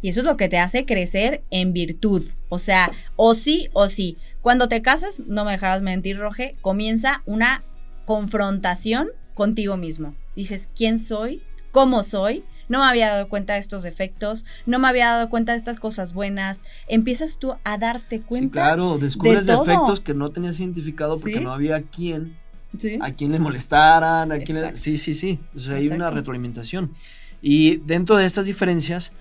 [0.00, 2.22] Y eso es lo que te hace crecer en virtud.
[2.48, 4.16] O sea, o sí o sí.
[4.40, 7.64] Cuando te casas, no me dejarás mentir, Roge, comienza una
[8.04, 10.14] confrontación contigo mismo.
[10.36, 11.42] Dices, ¿quién soy?
[11.72, 12.44] ¿Cómo soy?
[12.68, 15.78] No me había dado cuenta de estos defectos, no me había dado cuenta de estas
[15.78, 16.62] cosas buenas.
[16.88, 18.46] Empiezas tú a darte cuenta.
[18.46, 21.44] Sí, claro, descubres de defectos que no tenías identificado porque Sí.
[21.44, 22.36] no había quien,
[22.78, 22.98] Sí.
[23.00, 24.76] a quien le molestaran, a quien le-.
[24.76, 25.38] Sí, sí, sí.
[25.54, 26.92] O sea, hay una retroalimentación.
[27.40, 29.12] Y dentro de estas diferencias,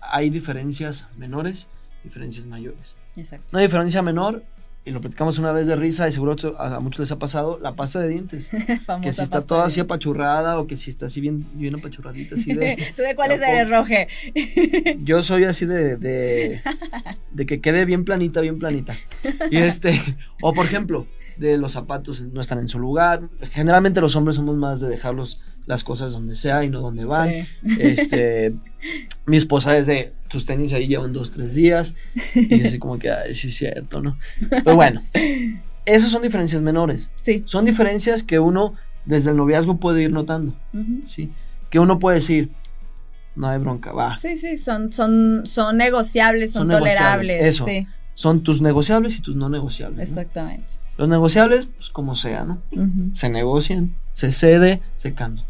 [0.00, 1.68] hay diferencias menores,
[2.02, 2.96] diferencias mayores.
[3.16, 3.46] Exacto.
[3.52, 4.44] Una diferencia menor,
[4.86, 7.74] y lo platicamos una vez de risa, y seguro a muchos les ha pasado, la
[7.74, 8.50] pasta de dientes.
[9.02, 12.52] Que si está toda así apachurrada o que si está así bien, bien apachurradita, así
[12.52, 12.76] de...
[12.96, 14.08] ¿Tú de cuáles eres, Roge?
[15.02, 16.60] Yo soy así de, de,
[17.32, 18.96] de que quede bien planita, bien planita.
[19.50, 20.00] Y este,
[20.42, 23.28] o por ejemplo, de los zapatos no están en su lugar.
[23.42, 27.30] Generalmente los hombres somos más de dejarlos las cosas donde sea y no donde van.
[27.30, 27.46] Sí.
[27.78, 28.54] Este,
[29.26, 31.94] mi esposa es de tus tenis ahí llevan dos, tres días.
[32.34, 34.18] Y así como que, ay, sí es cierto, ¿no?
[34.50, 35.00] Pero bueno,
[35.84, 37.10] esas son diferencias menores.
[37.14, 37.42] Sí.
[37.46, 40.54] Son diferencias que uno desde el noviazgo puede ir notando.
[41.04, 41.32] ¿sí?
[41.70, 42.50] Que uno puede decir,
[43.36, 44.18] no hay bronca, va.
[44.18, 47.54] Sí, sí, son, son, son negociables, son, Son negociables, tolerables.
[47.54, 47.64] eso.
[47.64, 49.96] Sí, Son tus negociables y tus no negociables.
[49.98, 50.02] ¿no?
[50.20, 50.74] exactamente.
[50.96, 52.62] Los negociables, pues como sea, ¿no?
[53.12, 55.44] Se negocian, se cede, se cambia.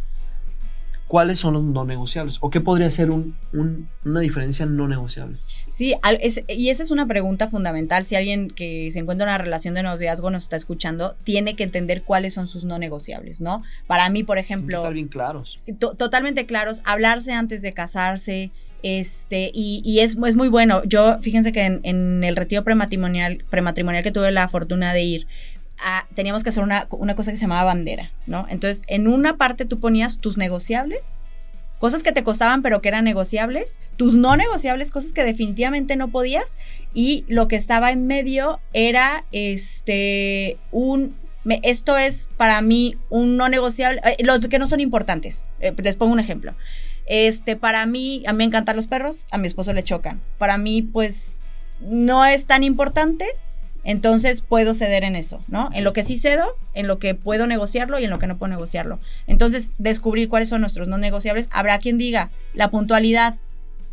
[1.07, 2.39] ¿Cuáles son los no negociables?
[2.41, 5.37] ¿O qué podría ser un- un- una diferencia no negociable?
[5.69, 8.07] Sí, es- y esa es una pregunta fundamental.
[8.07, 11.63] Si alguien que se encuentra en una relación de noviazgo nos está escuchando, tiene que
[11.63, 13.63] entender cuáles son sus no negociables, ¿no?
[13.87, 15.63] Para mí, por ejemplo, estar bien claros.
[15.79, 18.51] to- totalmente claros, hablarse antes de casarse,
[18.85, 20.83] este, y, es, muy bueno.
[20.85, 25.27] Yo, fíjense que en, el retiro prematrimonial, prematrimonial que tuve la fortuna de ir,
[25.83, 28.47] ah, teníamos que hacer una, una cosa que se llamaba bandera, ¿no?
[28.51, 31.23] Entonces, en una parte tú ponías tus negociables,
[31.79, 36.11] cosas que te costaban pero que eran negociables, tus no negociables, cosas que definitivamente no
[36.11, 36.55] podías,
[36.93, 41.17] y lo que estaba en medio era este un
[41.63, 45.47] esto es para mí un no negociable, eh, los que no son importantes.
[45.61, 46.55] Eh, les pongo un ejemplo.
[47.07, 50.21] Este, para mí, a mí me encantan los perros, a mi esposo le chocan.
[50.39, 51.37] Para mí, pues,
[51.81, 53.27] no es tan importante,
[53.83, 55.69] entonces puedo ceder en eso, ¿no?
[55.75, 58.39] En lo que sí cedo, en lo que puedo negociarlo y en lo que no
[58.39, 58.99] puedo negociarlo.
[59.27, 61.49] Entonces, descubrir cuáles son nuestros no negociables.
[61.53, 63.35] Habrá quien diga, la puntualidad,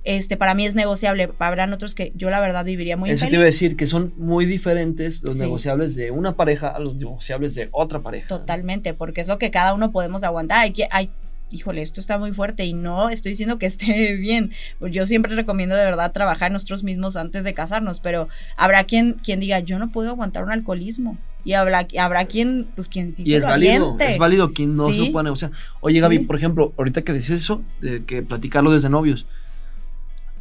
[0.06, 1.30] este, para mí es negociable.
[1.40, 3.34] Habrán otros que yo la verdad viviría muy Eso te infeliz.
[3.34, 5.42] iba a decir que son muy diferentes los Sí.
[5.42, 8.30] negociables de una pareja a los negociables de otra pareja.
[8.30, 10.60] Totalmente, porque es lo que cada uno podemos aguantar.
[10.60, 11.12] Hay que, hay,
[11.54, 14.52] híjole, esto está muy fuerte y no estoy diciendo que esté bien.
[14.80, 19.14] Pues yo siempre recomiendo de verdad trabajar nosotros mismos antes de casarnos, pero habrá quien,
[19.14, 21.18] quien diga, yo no puedo aguantar un alcoholismo.
[21.44, 24.10] Y habrá, habrá quien, pues quien sí Y se es lo válido, aviente.
[24.12, 25.06] es válido quien no se Sí.
[25.08, 25.52] lo pueda negociar.
[25.80, 26.24] Oye, Gaby, Sí.
[26.26, 29.26] por ejemplo, ahorita que dices eso, de que platicarlo desde novios.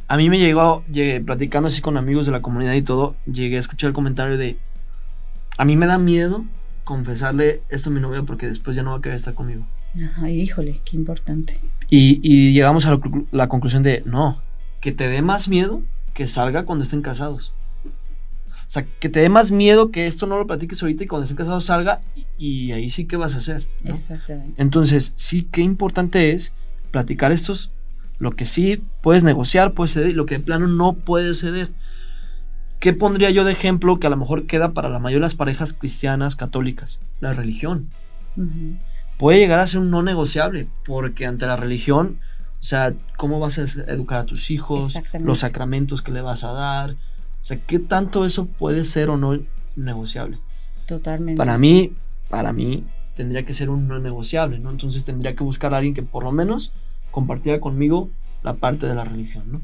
[0.07, 3.57] A mí me llegó, llegué, platicando así con amigos de la comunidad y todo, llegué
[3.57, 4.57] a escuchar el comentario de,
[5.57, 6.45] a mí me da miedo
[6.83, 9.65] confesarle esto a mi novia porque después ya no va a querer estar conmigo.
[10.17, 11.59] Ay, híjole, qué importante.
[11.89, 14.41] Y, y llegamos a la, conclu- la conclusión de, no,
[14.79, 15.81] que te dé más miedo
[16.13, 17.53] que salga cuando estén casados.
[17.85, 21.23] O sea, que te dé más miedo que esto no lo platiques ahorita y cuando
[21.23, 21.99] estén casados salga
[22.37, 23.67] y, ahí sí que vas a hacer.
[23.83, 23.91] ¿no?
[23.91, 24.61] Exactamente.
[24.61, 26.53] Entonces, sí, qué importante es
[26.89, 27.71] platicar estos,
[28.17, 31.69] lo que sí puedes negociar, puedes ceder y lo que de plano no puedes ceder.
[32.79, 35.35] ¿Qué pondría yo de ejemplo que a lo mejor queda para la mayoría de las
[35.35, 36.99] parejas cristianas, católicas?
[37.19, 37.89] La religión.
[38.37, 38.77] Ujú.
[39.21, 42.17] Puede llegar a ser un no negociable, porque ante la religión,
[42.59, 43.61] o sea, ¿cómo vas a
[43.93, 44.97] educar a tus hijos?
[45.19, 46.93] Los sacramentos que le vas a dar.
[46.93, 49.39] O sea, ¿qué tanto eso puede ser o no
[49.75, 50.39] negociable?
[50.87, 51.37] Totalmente.
[51.37, 51.93] Para mí,
[52.31, 54.71] para mí, tendría que ser un no negociable, ¿no?
[54.71, 56.73] Entonces tendría que buscar a alguien que por lo menos
[57.11, 58.09] compartiera conmigo
[58.41, 59.61] la parte de la religión, ¿no?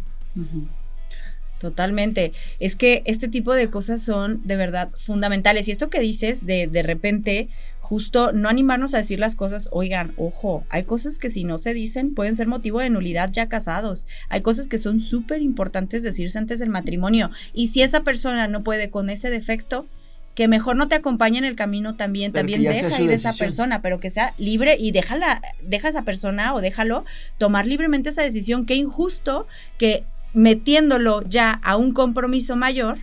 [1.59, 2.33] Totalmente.
[2.59, 5.67] Es que este tipo de cosas son de verdad fundamentales.
[5.67, 10.13] Y esto que dices de de repente, justo no animarnos a decir las cosas, oigan,
[10.17, 14.05] ojo, hay cosas que si no se dicen pueden ser motivo de nulidad ya casados.
[14.29, 17.31] Hay cosas que son súper importantes decirse antes del matrimonio.
[17.53, 19.87] Y si esa persona no puede con ese defecto,
[20.35, 23.33] que mejor no te acompañe en el camino también, Pero también deja ir a esa
[23.33, 27.05] persona, pero que sea libre y déjala, deja a esa persona o déjalo
[27.39, 28.67] tomar libremente esa decisión.
[28.67, 29.47] Qué injusto
[29.79, 32.99] que metiéndolo ya a un compromiso mayor,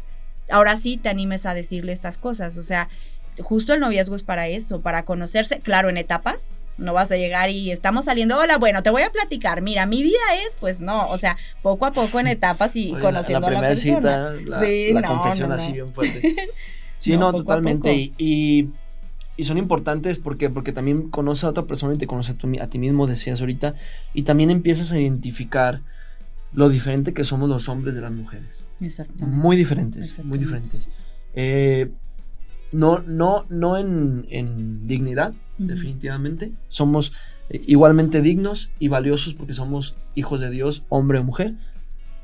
[0.50, 2.56] ahora sí te animes a decirle estas cosas.
[2.58, 2.88] O sea,
[3.40, 6.56] justo el noviazgo es para eso, para conocerse, claro, en etapas.
[6.76, 10.02] No vas a llegar y estamos saliendo, hola, bueno, te voy a platicar, mira, mi
[10.02, 13.46] vida es, pues no, o sea, poco a poco en etapas y Oye, la- conociendo
[13.46, 13.98] la, a la primera persona.
[14.00, 16.37] cita, la, Sí, la no, confesión no, así bien fuerte.
[16.98, 17.92] Sí, No, totalmente.
[17.94, 18.68] Y, y,
[19.37, 22.50] y son importantes porque, porque también conoces a otra persona y te conoces a, tu-
[22.60, 23.74] a ti mismo, decías ahorita,
[24.14, 25.80] y también empiezas a identificar
[26.54, 28.64] lo diferente que somos los hombres de las mujeres.
[28.80, 29.26] Exacto.
[29.26, 30.88] Muy diferentes, muy diferentes.
[31.34, 31.90] Eh,
[32.72, 36.52] no, no, no en, en dignidad, definitivamente.
[36.68, 37.12] Somos
[37.50, 41.54] eh, igualmente dignos y valiosos porque somos hijos de Dios, hombre o mujer.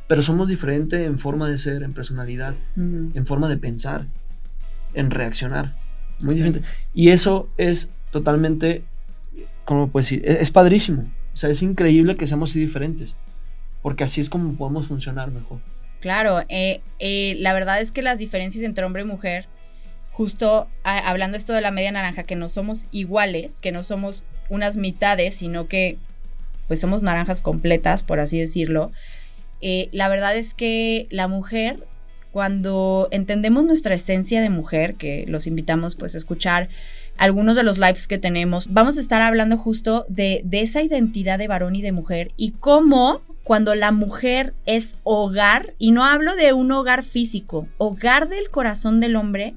[0.09, 4.09] Pero somos diferentes en forma de ser, en personalidad, en forma de pensar,
[4.93, 5.77] en reaccionar.
[6.23, 6.41] Muy Sí.
[6.43, 6.69] diferente.
[6.95, 8.83] Y eso es totalmente,
[9.65, 10.23] ¿cómo puedo decir?
[10.25, 11.03] Es, es padrísimo.
[11.33, 13.15] O sea, es increíble que seamos así diferentes.
[13.83, 15.61] Porque así es como podemos funcionar mejor.
[16.01, 19.47] Claro, eh, eh, la verdad es que las diferencias entre hombre y mujer,
[20.13, 24.25] justo a- hablando esto de la media naranja, que no somos iguales, que no somos
[24.49, 25.99] unas mitades, sino que
[26.69, 28.93] pues somos naranjas completas, por así decirlo.
[29.63, 31.87] eh, la verdad es que la mujer,
[32.33, 36.69] cuando entendemos nuestra esencia de mujer, que los invitamos pues a escuchar
[37.19, 41.39] algunos de los lives que tenemos, vamos a estar hablando justo de, de esa identidad
[41.39, 46.37] de varón y de mujer y cómo cuando la mujer es hogar, y no hablo
[46.37, 49.57] de un hogar físico, hogar del corazón del hombre,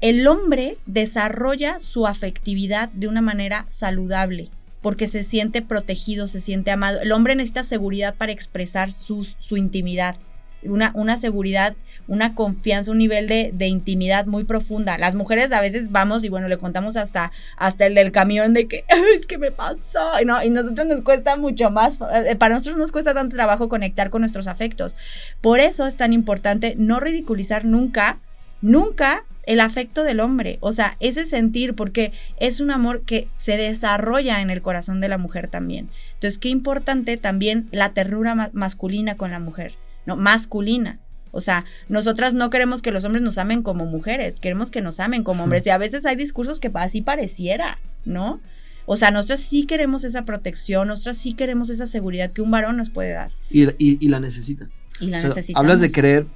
[0.00, 6.72] el hombre desarrolla su afectividad de una manera saludable porque se siente protegido, se siente
[6.72, 7.00] amado.
[7.00, 10.16] El hombre necesita seguridad para expresar su, su intimidad,
[10.64, 11.74] una, una seguridad,
[12.08, 14.98] una confianza, un nivel de, de intimidad muy profunda.
[14.98, 18.66] Las mujeres a veces vamos y bueno, le contamos hasta, hasta el del camión de
[18.68, 20.42] que "Ay, es que me pasó, y ¿no?
[20.42, 24.22] Y nosotros nos cuesta mucho más, eh, para nosotros nos cuesta tanto trabajo conectar con
[24.22, 24.96] nuestros afectos.
[25.40, 28.18] Por eso es tan importante no ridiculizar nunca,
[28.60, 33.56] nunca el afecto del hombre, o sea, ese sentir, porque es un amor que se
[33.56, 35.90] desarrolla en el corazón de la mujer también.
[36.14, 39.74] Entonces, qué importante también la ternura ma- masculina con la mujer,
[40.06, 40.16] ¿no?
[40.16, 40.98] Masculina.
[41.34, 45.00] O sea, nosotras no queremos que los hombres nos amen como mujeres, queremos que nos
[45.00, 45.66] amen como hombres.
[45.66, 48.40] Y a veces hay discursos que así pareciera, ¿no?
[48.84, 52.76] O sea, nosotras sí queremos esa protección, nosotras sí queremos esa seguridad que un varón
[52.76, 53.30] nos puede dar.
[53.48, 54.68] Y, y- y la necesita.
[55.00, 55.64] Y la O sea, necesitamos.
[55.64, 56.26] hablas de querer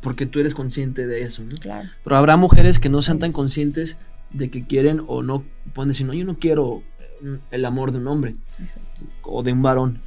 [0.00, 1.56] porque tú eres consciente de eso, ¿no?
[1.58, 1.88] Claro.
[2.02, 3.36] Pero habrá mujeres que no sean tan es.
[3.36, 3.98] conscientes
[4.30, 6.82] de que quieren o no, pueden decir, no, yo no quiero
[7.22, 9.02] eh, el amor de un hombre Exacto.
[9.24, 10.02] o de un varón,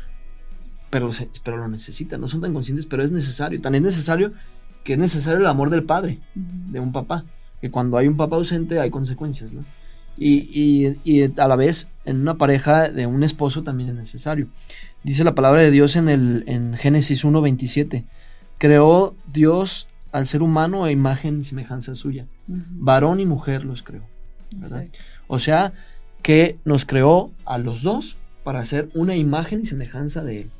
[0.95, 1.11] pero,
[1.43, 4.31] pero lo necesitan, no son tan conscientes, pero es necesario, tan es necesario
[4.85, 7.25] que es necesario el amor del padre, de un papá,
[7.59, 9.65] que cuando hay un papá ausente hay consecuencias, ¿no?
[10.17, 14.47] Y, y- y a la vez en una pareja de un esposo también es necesario.
[15.03, 18.05] Dice la palabra de Dios en, el, en Génesis 1.27,
[18.57, 22.61] creó Dios al ser humano a imagen y semejanza suya, Ujú.
[22.77, 24.03] varón y mujer los creó.
[25.27, 25.73] O sea,
[26.21, 30.51] que nos creó a los dos para hacer una imagen y semejanza de él.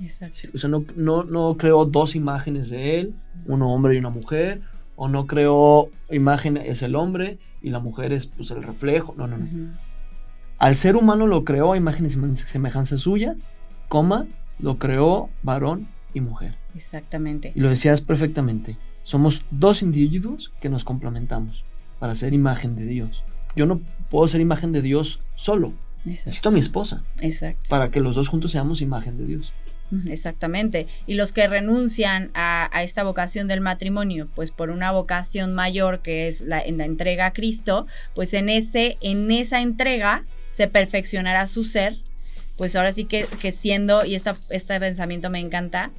[0.00, 0.48] Exacto.
[0.54, 3.14] O sea, no, no, no creó dos imágenes de él,
[3.46, 4.60] un hombre y una mujer,
[4.96, 9.14] o no creó imagen es el hombre y la mujer es pues el reflejo.
[9.16, 9.78] No, no, no.
[10.58, 13.36] Al ser humano lo creó a imagen y semejanza suya,
[13.88, 14.26] coma,
[14.58, 16.56] lo creó varón y mujer.
[16.74, 17.52] Exactamente.
[17.54, 18.78] Y lo decías perfectamente.
[19.02, 21.64] Somos dos individuos que nos complementamos
[21.98, 23.24] para ser imagen de Dios.
[23.56, 25.72] Yo no puedo ser imagen de Dios solo.
[26.04, 26.48] Necesito Exacto.
[26.48, 27.70] a mi esposa Exacto.
[27.70, 29.52] para que los dos juntos seamos imagen de Dios.
[30.06, 30.86] Exactamente.
[31.06, 36.00] Y los que renuncian a, a esta vocación del matrimonio, pues por una vocación mayor
[36.00, 40.66] que es la, en la entrega a Cristo, pues en, ese, en esa entrega se
[40.66, 41.96] perfeccionará su ser.
[42.56, 45.90] Pues ahora sí que, que siendo, y esta, este pensamiento me encanta,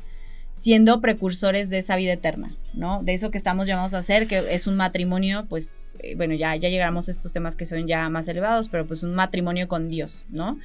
[0.51, 3.01] siendo precursores de esa vida eterna, ¿no?
[3.03, 6.55] De eso que estamos llamados a hacer, que es un matrimonio, pues, eh, bueno, ya,
[6.55, 9.87] ya llegamos a estos temas que son ya más elevados, pero pues un matrimonio con
[9.87, 10.59] Dios, ¿no?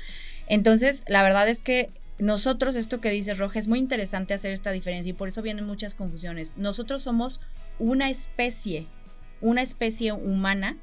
[0.46, 4.72] Entonces, la verdad es que nosotros, esto que dice Roja, es muy interesante hacer esta
[4.72, 6.54] diferencia y por eso vienen muchas confusiones.
[6.56, 7.40] Nosotros somos
[7.78, 8.86] una especie,
[9.40, 10.76] una especie humana,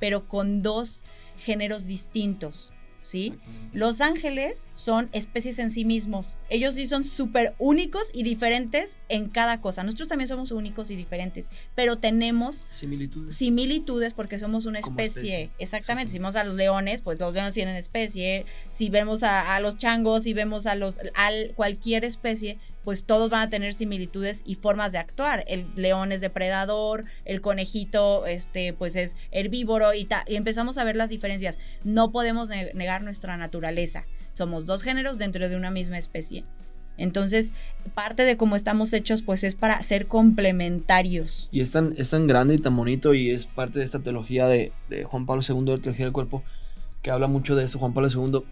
[0.00, 1.04] pero con dos
[1.36, 2.72] géneros distintos.
[3.08, 3.34] ¿Sí?
[3.72, 6.36] Los ángeles son especies en sí mismos.
[6.50, 9.82] Ellos sí son súper únicos y diferentes en cada cosa.
[9.82, 13.34] Nosotros también somos únicos y diferentes, pero tenemos similitudes.
[13.34, 15.22] Similitudes porque somos una especie.
[15.22, 15.50] especie.
[15.58, 16.12] Exactamente.
[16.12, 18.44] Si vemos a los leones, pues los leones tienen especie.
[18.68, 23.42] Si vemos a, los changos, si vemos a los a cualquier especie, pues todos van
[23.42, 25.44] a tener similitudes y formas de actuar.
[25.46, 30.96] El león es depredador, el conejito, este, pues es herbívoro y, y empezamos a ver
[30.96, 31.58] las diferencias.
[31.84, 34.06] No podemos negar nuestra naturaleza.
[34.32, 36.46] Somos dos géneros dentro de una misma especie.
[36.96, 37.52] Entonces,
[37.92, 41.50] parte de cómo estamos hechos, pues es para ser complementarios.
[41.52, 44.46] Y es tan, es tan grande y tan bonito y es parte de esta teología
[44.46, 44.72] de,
[45.04, 46.42] Juan Pablo II, de la teología del cuerpo,
[47.02, 48.44] que habla mucho de eso, Juan Pablo II.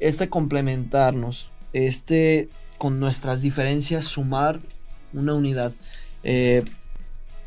[0.00, 2.48] Este complementarnos, este
[2.78, 4.60] con nuestras diferencias sumar
[5.12, 5.72] una unidad.
[6.22, 6.64] Eh,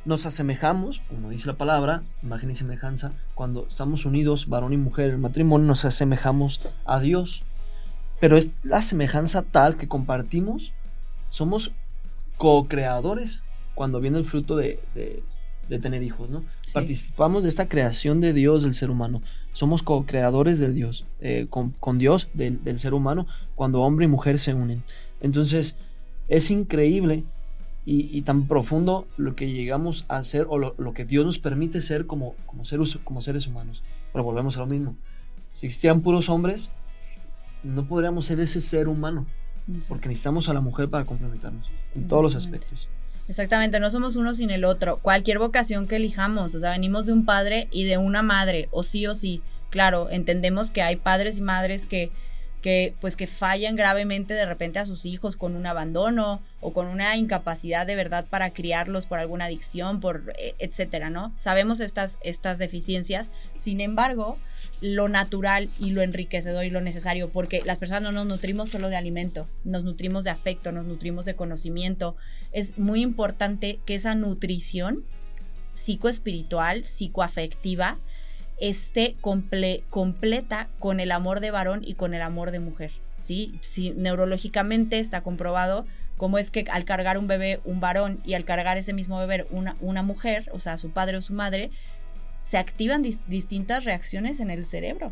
[0.06, 5.10] nos asemejamos, como dice la palabra, imagen y semejanza, cuando estamos unidos, varón y mujer,
[5.10, 7.44] el matrimonio, nos asemejamos a Dios.
[8.22, 10.74] Pero es la semejanza tal que compartimos,
[11.30, 11.74] somos
[12.38, 13.44] co-creadores
[13.76, 14.80] cuando viene el fruto de,
[15.82, 16.46] tener hijos, ¿no?
[16.74, 19.22] Participamos de esta creación de Dios del ser humano.
[19.52, 24.40] Somos co-creadores del Dios, eh, con, Dios, del, del ser humano, cuando hombre y mujer
[24.40, 24.84] se unen.
[25.22, 25.78] Entonces,
[26.28, 27.24] es increíble
[27.86, 32.06] y, tan profundo lo que llegamos a ser o lo, que Dios nos permite ser
[32.06, 33.82] como, como, seres, como seres humanos.
[34.12, 34.98] Pero volvemos a lo mismo.
[35.54, 36.70] Si existieran puros hombres,
[37.64, 39.26] no podríamos ser ese ser humano.
[39.88, 42.90] Porque necesitamos a la mujer para complementarnos en todos los aspectos.
[43.28, 44.98] Exactamente, no somos uno sin el otro.
[44.98, 48.84] Cualquier vocación que elijamos, o sea, venimos de un padre y de una madre, o
[48.84, 49.42] sí o sí.
[49.70, 52.12] Claro, entendemos que hay padres y madres que
[52.68, 56.88] que pues que fallan gravemente de repente a sus hijos con un abandono o con
[56.88, 61.32] una incapacidad de verdad para criarlos por alguna adicción, por e, etcétera, ¿no?
[61.38, 64.38] Sabemos estas estas deficiencias, sin embargo,
[64.82, 68.90] lo natural y lo enriquecedor y lo necesario porque las personas no nos nutrimos solo
[68.90, 72.18] de alimento, nos nutrimos de afecto, nos nutrimos de conocimiento.
[72.52, 75.06] Es muy importante que esa nutrición
[75.72, 77.98] psicoespiritual, psicoafectiva
[78.58, 82.92] esté completa con el amor de varón y con el amor de mujer.
[83.18, 83.58] ¿sí?
[83.62, 85.86] Si neurológicamente está comprobado
[86.18, 89.46] cómo es que al cargar un bebé un varón y al cargar ese mismo bebé
[89.52, 91.70] una, una mujer, o sea, su padre o su madre,
[92.42, 95.12] se activan distintas reacciones en el cerebro.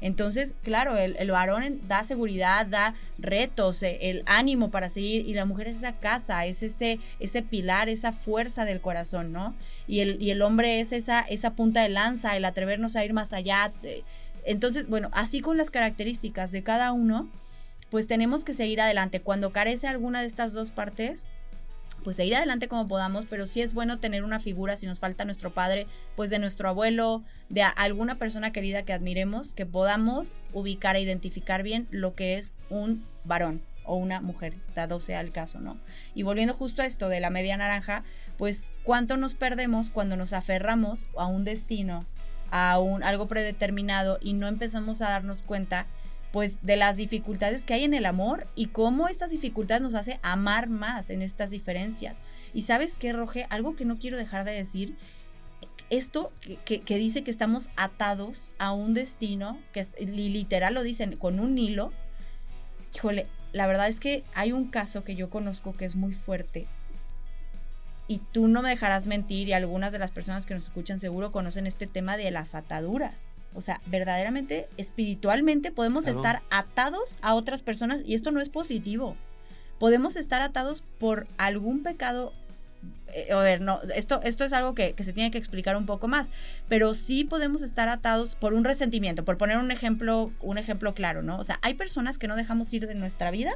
[0.00, 5.46] Entonces, claro, el, varón da seguridad, da retos, eh, el ánimo para seguir, y la
[5.46, 9.54] mujer es esa casa, es ese, ese pilar, esa fuerza del corazón, ¿no?
[9.86, 13.14] Y el, y el hombre es esa, esa punta de lanza, el atrevernos a ir
[13.14, 13.72] más allá.
[14.44, 17.30] Entonces, bueno, así con las características de cada uno,
[17.90, 19.20] pues tenemos que seguir adelante.
[19.20, 21.26] Cuando carece alguna de estas dos partes,
[22.06, 25.24] pues seguir adelante como podamos, pero sí es bueno tener una figura, si nos falta
[25.24, 30.94] nuestro padre, pues de nuestro abuelo, de alguna persona querida que admiremos, que podamos ubicar
[30.94, 35.58] e identificar bien lo que es un varón o una mujer, dado sea el caso,
[35.58, 35.78] ¿no?
[36.14, 38.04] Y volviendo justo a esto de la media naranja,
[38.38, 42.06] pues cuánto nos perdemos cuando nos aferramos a un destino,
[42.52, 45.88] a un algo predeterminado y no empezamos a darnos cuenta
[46.36, 50.20] pues de las dificultades que hay en el amor y cómo estas dificultades nos hace
[50.22, 52.24] amar más en estas diferencias.
[52.52, 54.98] Y sabes qué, Roge, algo que no quiero dejar de decir,
[55.88, 56.30] esto
[56.66, 61.90] que, dice que estamos atados a un destino, que literal lo dicen con un hilo,
[62.94, 66.66] híjole, la verdad es que hay un caso que yo conozco que es muy fuerte.
[68.08, 71.32] Y tú no me dejarás mentir y algunas de las personas que nos escuchan seguro
[71.32, 73.30] conocen este tema de las ataduras.
[73.56, 79.16] O sea, verdaderamente, espiritualmente podemos estar atados a otras personas y esto no es positivo.
[79.78, 82.32] Podemos estar atados por algún pecado.
[83.14, 85.86] Eh, a ver, no, esto, esto es algo que, que, se tiene que explicar un
[85.86, 86.30] poco más,
[86.68, 91.22] pero sí podemos estar atados por un resentimiento, por poner un ejemplo, un ejemplo claro,
[91.22, 91.38] ¿no?
[91.38, 93.54] O sea, hay personas que no dejamos ir de nuestra vida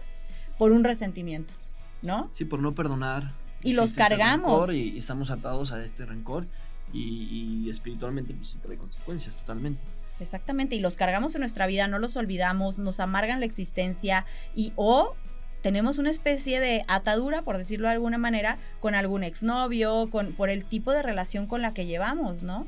[0.59, 1.55] por un resentimiento,
[2.01, 2.30] ¿no?
[2.32, 3.34] Sí, por no perdonar.
[3.62, 4.72] Y los cargamos.
[4.72, 6.46] Y, estamos atados a este rencor
[6.93, 9.80] y, espiritualmente pues trae consecuencias totalmente.
[10.18, 14.72] Exactamente, y los cargamos en nuestra vida, no los olvidamos, nos amargan la existencia y
[14.76, 15.14] o
[15.62, 20.51] tenemos una especie de atadura, por decirlo de alguna manera, con algún exnovio, con, por
[20.51, 22.66] el tipo de relación con la que llevamos, ¿no?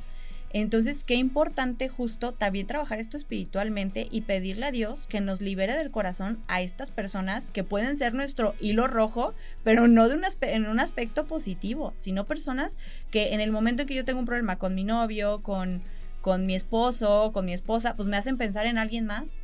[0.55, 5.75] Entonces, qué importante justo también trabajar esto espiritualmente y pedirle a Dios que nos libere
[5.75, 9.33] del corazón a estas personas que pueden ser nuestro hilo rojo,
[9.65, 12.77] pero no de un en un aspecto positivo, sino personas
[13.11, 15.83] que en el momento en que yo tengo un problema con mi novio, con,
[16.21, 19.41] con mi esposo, con mi esposa, pues me hacen pensar en alguien más.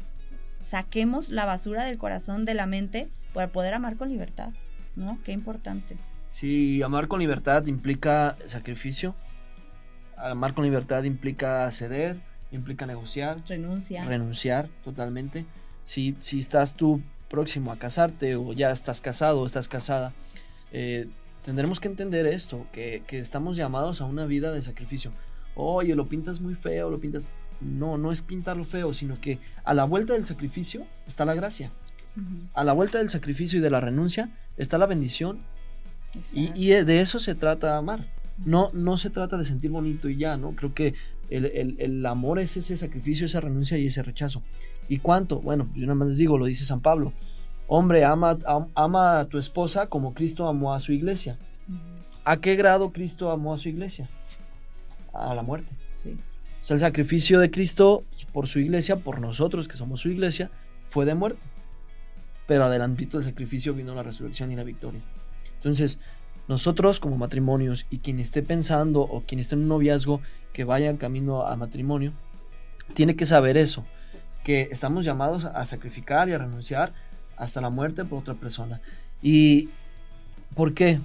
[0.60, 4.52] Saquemos la basura del corazón, de la mente, para poder amar con libertad,
[4.94, 5.18] ¿no?
[5.24, 5.96] Qué importante.
[6.30, 9.14] Sí, amar con libertad implica sacrificio,
[10.18, 14.04] amar con libertad implica ceder, implica negociar, Renuncia.
[14.04, 15.46] renunciar totalmente.
[15.84, 20.12] Si, si estás tú próximo a casarte o ya estás casado o estás casada,
[20.72, 21.08] eh,
[21.44, 25.12] tendremos que entender esto, que, que estamos llamados a una vida de sacrificio.
[25.54, 27.28] Oye, lo pintas muy feo, lo pintas...
[27.60, 31.72] No, no es pintarlo feo, sino que a la vuelta del sacrificio está la gracia.
[32.54, 35.40] A la vuelta del sacrificio y de la renuncia está la bendición.
[36.34, 38.06] Y, y de eso se trata amar.
[38.44, 40.54] No, no se trata de sentir bonito y ya, ¿no?
[40.54, 40.94] Creo que
[41.30, 44.42] el, el- el amor es ese sacrificio, esa renuncia y ese rechazo.
[44.88, 45.40] ¿Y cuánto?
[45.40, 47.12] Bueno, yo nada más les digo, lo dice San Pablo.
[47.66, 51.38] Hombre, ama, am- ama a tu esposa como Cristo amó a su iglesia.
[52.24, 54.08] ¿A qué grado Cristo amó a su iglesia?
[55.12, 55.72] A la muerte.
[55.90, 56.16] Sí.
[56.60, 60.50] O sea, el sacrificio de Cristo por su iglesia, por nosotros que somos su iglesia,
[60.86, 61.46] fue de muerte.
[62.46, 65.02] Pero adelantito del sacrificio vino la resurrección y la victoria.
[65.56, 66.00] Entonces,
[66.48, 70.20] nosotros como matrimonios y quien esté pensando o quien esté en un noviazgo
[70.52, 72.12] que vaya camino a matrimonio,
[72.94, 73.84] tiene que saber eso,
[74.44, 76.92] que estamos llamados a sacrificar y a renunciar
[77.36, 78.80] hasta la muerte por otra persona.
[79.22, 79.68] ¿Y
[80.54, 81.00] por qué?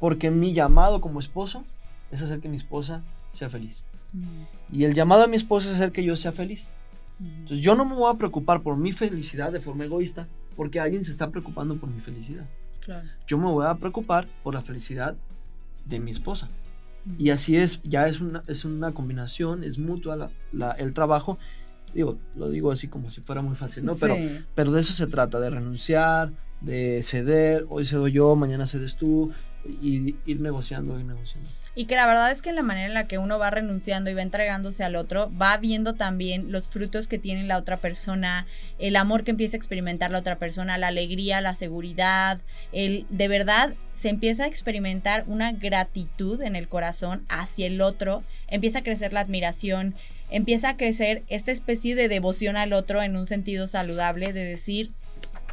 [0.00, 1.64] Porque mi llamado como esposo
[2.10, 3.84] es hacer que mi esposa sea feliz.
[4.14, 4.76] Ujú.
[4.76, 6.68] Y el llamado a mi esposa es hacer que yo sea feliz.
[7.20, 7.28] Ujú.
[7.28, 10.26] Entonces yo no me voy a preocupar por mi felicidad de forma egoísta
[10.56, 12.46] porque alguien se está preocupando por mi felicidad.
[12.86, 13.06] Claro.
[13.26, 15.14] Yo me voy a preocupar por la felicidad
[15.84, 16.48] de mi esposa.
[17.18, 21.38] Y así es, ya es una, es una combinación, es mutua la- la- el trabajo.
[21.94, 23.94] Digo, lo digo así como si fuera muy fácil, ¿no?
[24.00, 24.14] Pero,
[24.54, 29.30] pero de eso se trata, de renunciar, de ceder, hoy cedo yo, mañana cedes tú,
[29.82, 31.48] y ir negociando, ir negociando.
[31.78, 34.14] Y que la verdad es que la manera en la que uno va renunciando y
[34.14, 38.46] va entregándose al otro, va viendo también los frutos que tiene la otra persona,
[38.78, 42.40] el amor que empieza a experimentar la otra persona, la alegría, la seguridad,
[42.72, 48.24] el de verdad se empieza a experimentar una gratitud en el corazón hacia el otro,
[48.48, 49.94] empieza a crecer la admiración,
[50.30, 54.92] empieza a crecer esta especie de devoción al otro en un sentido saludable de decir,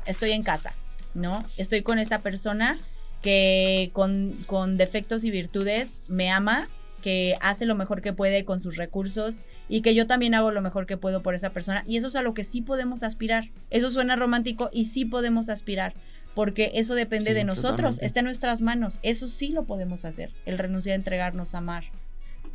[0.05, 0.73] estoy en casa,
[1.15, 1.43] ¿no?
[1.57, 2.77] Estoy con esta persona
[3.23, 6.67] que con, con defectos y virtudes me ama,
[7.01, 10.61] que hace lo mejor que puede con sus recursos y que yo también hago lo
[10.61, 11.83] mejor que puedo por esa persona.
[11.87, 13.49] Y eso es a lo que sí podemos aspirar.
[13.71, 15.93] Eso suena romántico y sí podemos aspirar.
[16.35, 18.05] Porque eso depende Sí, de nosotros, totalmente.
[18.05, 18.99] está en nuestras manos.
[19.03, 20.31] Eso sí lo podemos hacer.
[20.45, 21.83] El renunciar a entregarnos a amar.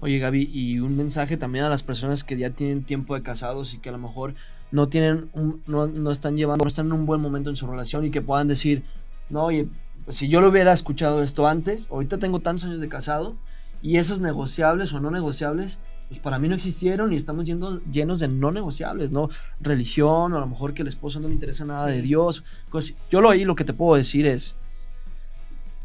[0.00, 3.74] Oye Gaby, y un mensaje también a las personas que ya tienen tiempo de casados
[3.74, 4.34] y que a lo mejor
[4.70, 7.66] no tienen un- no, no están llevando, no están en un buen momento en su
[7.66, 8.82] relación y que puedan decir,
[9.30, 9.66] no, oye,
[10.10, 13.36] si yo lo hubiera escuchado esto antes, ahorita tengo tantos años de casado
[13.82, 18.18] y esos negociables o no negociables, pues para mí no existieron y estamos yendo, llenos
[18.18, 19.28] de no negociables, ¿no?
[19.60, 21.92] Religión, o a lo mejor que el esposo no le interesa nada Sí.
[21.96, 22.44] de Dios.
[22.70, 24.56] cosas- Yo lo ahí lo que te puedo decir es,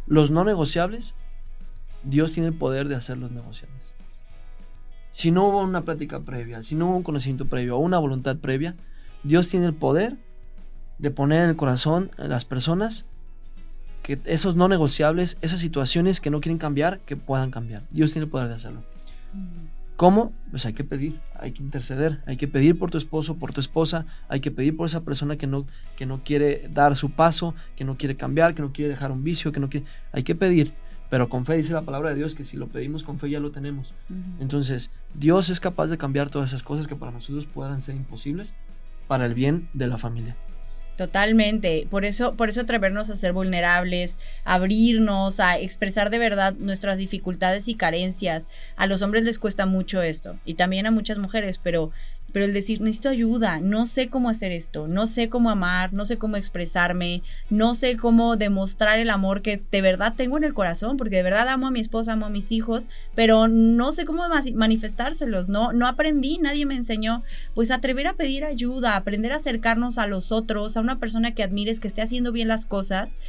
[0.08, 1.16] los no negociables,
[2.04, 3.94] Dios tiene el poder de hacerlos negociables.
[5.12, 8.38] Si no hubo una plática previa, si no hubo un conocimiento previo o una voluntad
[8.38, 8.76] previa,
[9.24, 10.18] Dios tiene el poder
[10.98, 13.06] de poner en el corazón a las personas
[14.04, 17.84] que esos no negociables, esas situaciones que no quieren cambiar, que puedan cambiar.
[17.90, 18.84] Dios tiene el poder de hacerlo.
[19.96, 20.34] ¿Cómo?
[20.52, 23.62] Pues hay que pedir, hay que interceder, hay que pedir por tu esposo, por tu
[23.62, 27.56] esposa, hay que pedir por esa persona que no, que no quiere dar su paso,
[27.76, 29.86] que no quiere cambiar, que no quiere dejar un vicio, que no quiere...
[30.12, 30.74] Hay que pedir,
[31.10, 33.40] pero con fe dice la palabra de Dios que si lo pedimos con fe ya
[33.40, 33.94] lo tenemos.
[34.40, 38.56] Entonces, Dios es capaz de cambiar todas esas cosas que para nosotros puedan ser imposibles
[39.08, 40.36] para el bien de la familia.
[40.96, 41.88] Totalmente.
[41.90, 47.68] Por eso, por eso atrevernos a ser vulnerables, abrirnos, a expresar de verdad nuestras dificultades
[47.68, 48.50] y carencias.
[48.76, 51.90] A los hombres les cuesta mucho esto y también a muchas mujeres, pero,
[52.34, 56.04] pero el decir necesito ayuda, no sé cómo hacer esto, no sé cómo amar, no
[56.04, 60.56] sé cómo expresarme, no sé cómo demostrar el amor que de verdad tengo en el
[60.56, 64.04] corazón, porque de verdad amo a mi esposa, amo a mis hijos, pero no sé
[64.04, 64.24] cómo
[64.56, 67.24] manifestárselos, no, no aprendí, nadie me enseñó
[67.54, 71.44] pues atrever a pedir ayuda, aprender a acercarnos a los otros, a una persona que
[71.44, 73.20] admires, que esté haciendo bien las cosas,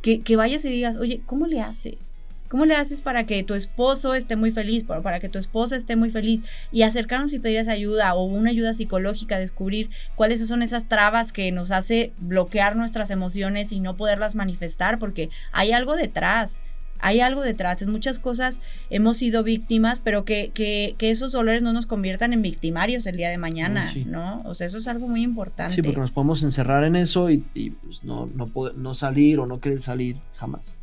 [0.00, 2.13] que, que vayas y digas, oye, ¿cómo le haces?
[2.54, 5.74] ¿Cómo le haces para que tu esposo esté muy feliz, para, para que tu esposa
[5.74, 6.44] esté muy feliz?
[6.70, 11.32] Y acercarnos y pedir esa ayuda o una ayuda psicológica, descubrir cuáles son esas trabas
[11.32, 16.60] que nos hace bloquear nuestras emociones y no poderlas manifestar, porque hay algo detrás
[17.00, 17.82] hay algo detrás.
[17.82, 22.32] En muchas cosas hemos sido víctimas, pero que, que, que esos dolores no nos conviertan
[22.32, 24.04] en victimarios el día de mañana, sí.
[24.04, 24.42] ¿no?
[24.44, 25.74] O sea, eso es algo muy importante.
[25.74, 29.44] Sí, porque nos podemos encerrar en eso y, y, pues no, no, no salir o
[29.44, 30.76] no querer salir jamás.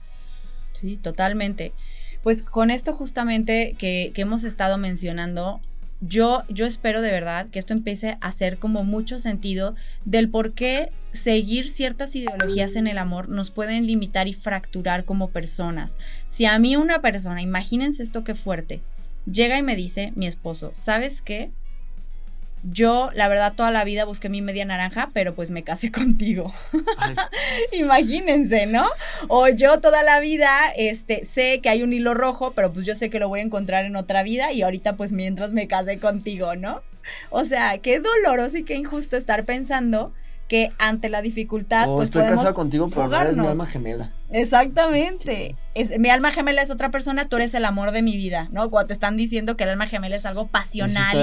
[0.82, 1.74] Sí, totalmente.
[2.24, 5.60] Pues con esto justamente que, hemos estado mencionando,
[6.02, 9.76] yo, yo espero de verdad que esto empiece a hacer como mucho sentido
[10.06, 15.30] del por qué seguir ciertas ideologías en el amor nos pueden limitar y fracturar como
[15.30, 16.00] personas.
[16.26, 18.82] Si a mí una persona, imagínense esto que fuerte,
[19.32, 21.52] llega y me dice, mi esposo, ¿sabes qué?
[22.64, 26.54] Yo, la verdad, toda la vida busqué mi media naranja, pero pues me casé contigo.
[27.72, 28.88] Imagínense, ¿no?
[29.28, 32.96] O yo toda la vida, este, sé que hay un hilo rojo, pero pues yo
[32.96, 35.98] sé que lo voy a encontrar en otra vida y ahorita pues mientras me casé
[36.00, 36.82] contigo, ¿no?
[37.30, 40.14] O sea, qué doloroso y qué injusto estar pensando
[40.52, 43.66] que ante la dificultad oh, pues estoy podemos casado contigo, pero no eres mi alma
[43.68, 44.12] gemela.
[44.32, 45.56] Exactamente.
[45.76, 48.70] Es- mi alma gemela es otra persona, tú eres el amor de mi vida, ¿no?
[48.70, 51.16] Cuando te están diciendo que el alma gemela es algo pasional,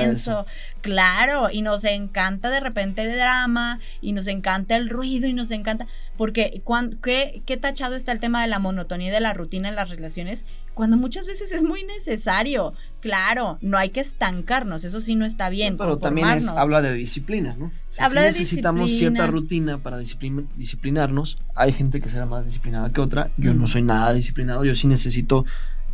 [0.00, 0.44] intenso.
[0.82, 5.50] Claro, y nos encanta de repente el drama, y nos encanta el ruido, y nos
[5.50, 5.86] encanta.
[6.18, 9.70] Porque, cuan- ¿qué, qué tachado está el tema de la monotonía y de la rutina
[9.70, 10.44] en las relaciones?
[10.74, 12.74] Cuando muchas veces es muy necesario.
[13.00, 15.76] Claro, no hay que estancarnos, eso sí no está bien.
[15.76, 17.70] Pero también es, habla de disciplina, ¿no?
[17.90, 21.38] Sea, Habla sí de necesitamos cierta rutina para disciplin- disciplinarnos.
[21.54, 23.30] Hay gente que será más disciplinada que otra.
[23.36, 24.64] Yo no soy nada disciplinado.
[24.64, 25.44] Yo sí necesito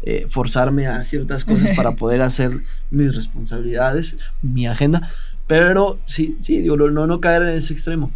[0.03, 5.09] eh, forzarme a ciertas cosas para poder hacer mis responsabilidades, mi agenda.
[5.47, 8.13] Pero sí, sí, digo, no, no caer en ese extremo.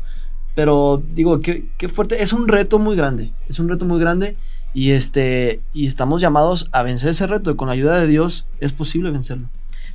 [0.54, 2.22] Pero digo, qué, qué fuerte.
[2.22, 3.32] Es un reto muy grande.
[3.48, 4.36] Es un reto muy grande.
[4.74, 5.60] Y este.
[5.72, 7.52] Y estamos llamados a vencer ese reto.
[7.52, 9.48] Y con la ayuda de Dios es posible vencerlo.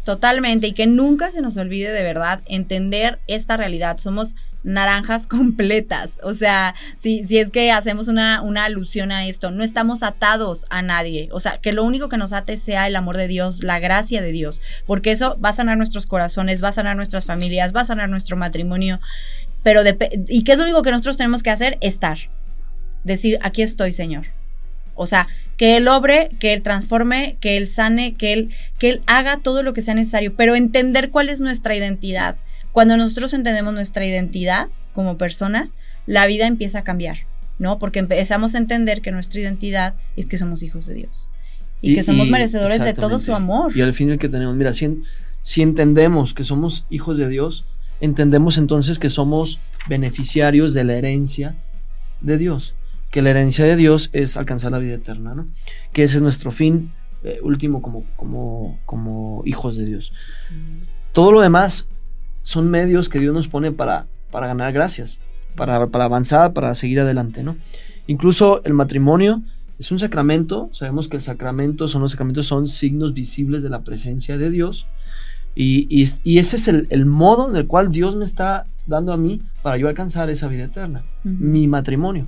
[0.04, 3.98] Totalmente, y que nunca se nos olvide de verdad entender esta realidad.
[3.98, 6.20] Somos naranjas completas.
[6.24, 10.66] O sea, si, si es que hacemos una, una alusión a esto, no estamos atados
[10.70, 11.30] a nadie.
[11.32, 14.22] O sea, que lo único que nos ate sea el amor de Dios, la gracia
[14.22, 17.82] de Dios, porque eso va a sanar nuestros corazones, va a sanar nuestras familias, va
[17.82, 19.00] a sanar nuestro matrimonio.
[19.64, 19.84] Pero,
[20.28, 21.78] ¿y qué es lo único que nosotros tenemos que hacer?
[21.82, 22.18] Estar.
[23.04, 24.39] Decir, aquí estoy, Señor.
[25.02, 29.02] O sea, que Él obre, que Él transforme, que Él sane, que Él, que Él
[29.08, 32.36] haga todo lo que sea necesario, pero entender cuál es nuestra identidad.
[32.74, 35.76] Cuando nosotros entendemos nuestra identidad como personas,
[36.06, 37.16] la vida empieza a cambiar,
[37.60, 37.80] ¿no?
[37.80, 41.30] Porque empezamos a entender que nuestra identidad es que somos hijos de Dios
[41.82, 43.72] y, que somos merecedores de todo su amor.
[43.78, 45.04] Y al fin el que tenemos, mira, si, en-
[45.44, 47.64] si entendemos que somos hijos de Dios,
[48.02, 51.56] entendemos entonces que somos beneficiarios de la herencia
[52.20, 52.76] de Dios.
[53.12, 55.48] Que la herencia de Dios es alcanzar la vida eterna, ¿no?
[55.94, 56.92] Que ese es nuestro fin
[57.24, 60.14] eh, último como, como, como hijos de Dios.
[61.12, 61.88] Todo lo demás
[62.44, 65.20] son medios que Dios nos pone para, para ganar gracias,
[65.56, 67.58] para, para avanzar, para seguir adelante, ¿no?
[68.08, 69.42] Incluso el matrimonio
[69.80, 73.84] es un sacramento, sabemos que el sacramento son los sacramentos, son signos visibles de la
[73.84, 74.88] presencia de Dios.
[75.56, 78.66] Y, y es- y ese es el, el modo en el cual Dios me está
[78.88, 82.28] dando a mí para yo alcanzar esa vida eterna, mi matrimonio.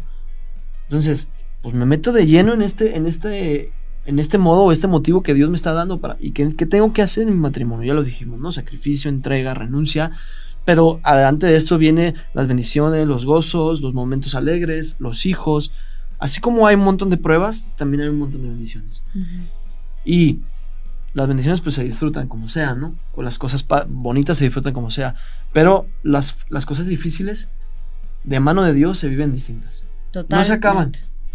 [0.91, 1.29] Entonces,
[1.61, 3.71] pues me meto de lleno en este, en este,
[4.05, 6.65] en este modo o este motivo que Dios me está dando para, y que, que
[6.65, 7.87] tengo que hacer en mi matrimonio.
[7.87, 8.51] Ya lo dijimos, ¿no?
[8.51, 10.11] Sacrificio, entrega, renuncia.
[10.65, 15.71] Pero adelante de esto vienen las bendiciones, los gozos, los momentos alegres, los hijos.
[16.19, 19.01] Así como hay un montón de pruebas, también hay un montón de bendiciones.
[20.03, 20.39] Y
[21.13, 22.95] las bendiciones pues se disfrutan como sea, ¿no?
[23.15, 25.15] O las cosas bonitas se disfrutan como sea.
[25.53, 27.47] Pero las, las cosas difíciles
[28.25, 29.85] de mano de Dios se viven distintas.
[30.29, 30.91] No se acaban,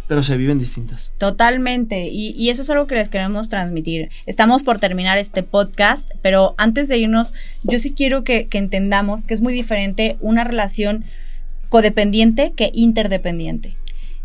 [0.07, 1.13] pero se viven distintas.
[1.19, 4.11] Totalmente, y, y eso es algo que les queremos transmitir.
[4.27, 9.25] Estamos por terminar este podcast, pero antes de irnos, yo sí quiero que, que entendamos
[9.25, 11.05] que es muy diferente una relación
[11.69, 13.77] codependiente que interdependiente.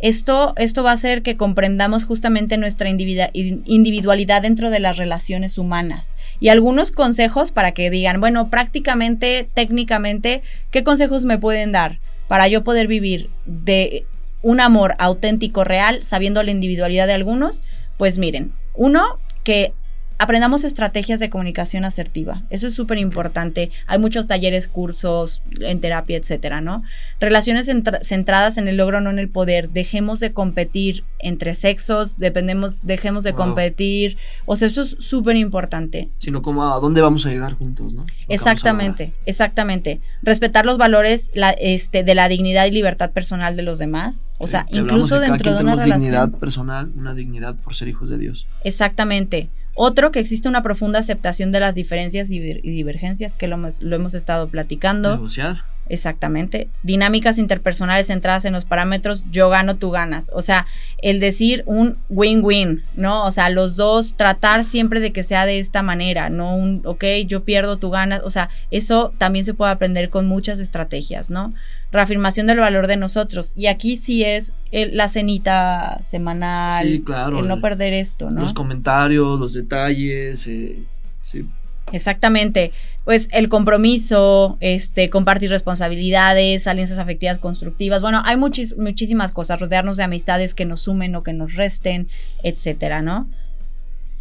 [0.02, 6.16] Esto, esto va a hacer que comprendamos justamente nuestra individualidad dentro de las relaciones humanas.
[6.40, 10.42] Y algunos consejos para que digan, bueno, prácticamente, técnicamente,
[10.72, 14.08] ¿qué consejos me pueden dar para yo poder vivir de
[14.42, 17.64] un amor auténtico, real, sabiendo la individualidad de algunos?
[17.98, 19.74] Pues miren, uno, que
[20.22, 22.44] aprendamos estrategias de comunicación asertiva.
[22.52, 23.72] Eso es súper importante.
[23.88, 26.84] Hay muchos talleres, cursos en terapia, etcétera, ¿no?
[27.20, 29.70] Relaciones centra- centradas en el logro, no en el poder.
[29.70, 33.38] Dejemos de competir entre sexos, dependemos, dejemos de Wow.
[33.46, 34.18] competir.
[34.46, 36.10] O sea, eso es súper importante.
[36.20, 38.02] Sino como a dónde vamos a llegar juntos, ¿no?
[38.02, 40.02] Lo Exactamente, exactamente.
[40.22, 44.30] Respetar los valores la- este, de la dignidad y libertad personal de los demás.
[44.38, 46.00] O sea, hablamos incluso de dentro de una tenemos relación.
[46.00, 48.46] dignidad personal, una dignidad por ser hijos de Dios.
[48.64, 49.50] Exactamente.
[49.74, 53.96] Otro, que existe una profunda aceptación de las diferencias y, divergencias, que lo, hemos- lo
[53.96, 55.12] hemos estado platicando.
[55.16, 55.64] Negociar.
[55.90, 56.70] Exactamente.
[56.84, 60.30] Dinámicas interpersonales centradas en los parámetros yo gano, tú ganas.
[60.34, 60.66] O sea,
[61.02, 63.26] el decir un win-win, ¿no?
[63.26, 67.04] O sea, los dos tratar siempre de que sea de esta manera, no un, ok,
[67.28, 68.22] yo pierdo, tú ganas.
[68.24, 71.54] O sea, eso también se puede aprender con muchas estrategias, ¿no?
[71.92, 73.52] Reafirmación del valor de nosotros.
[73.56, 78.30] Y aquí sí es el- la cenita semanal, Sí, claro, el no el- perder esto,
[78.32, 78.42] ¿no?
[78.42, 80.48] Los comentarios, los detalles.
[80.48, 80.78] eh,
[81.24, 81.46] sí.
[81.92, 82.72] Exactamente.
[83.04, 88.02] Pues el compromiso, este, compartir responsabilidades, alianzas afectivas constructivas.
[88.02, 89.60] Bueno, hay muchis- muchísimas cosas.
[89.60, 92.08] Rodearnos de amistades que nos sumen o que nos resten,
[92.44, 93.28] etcétera, ¿no?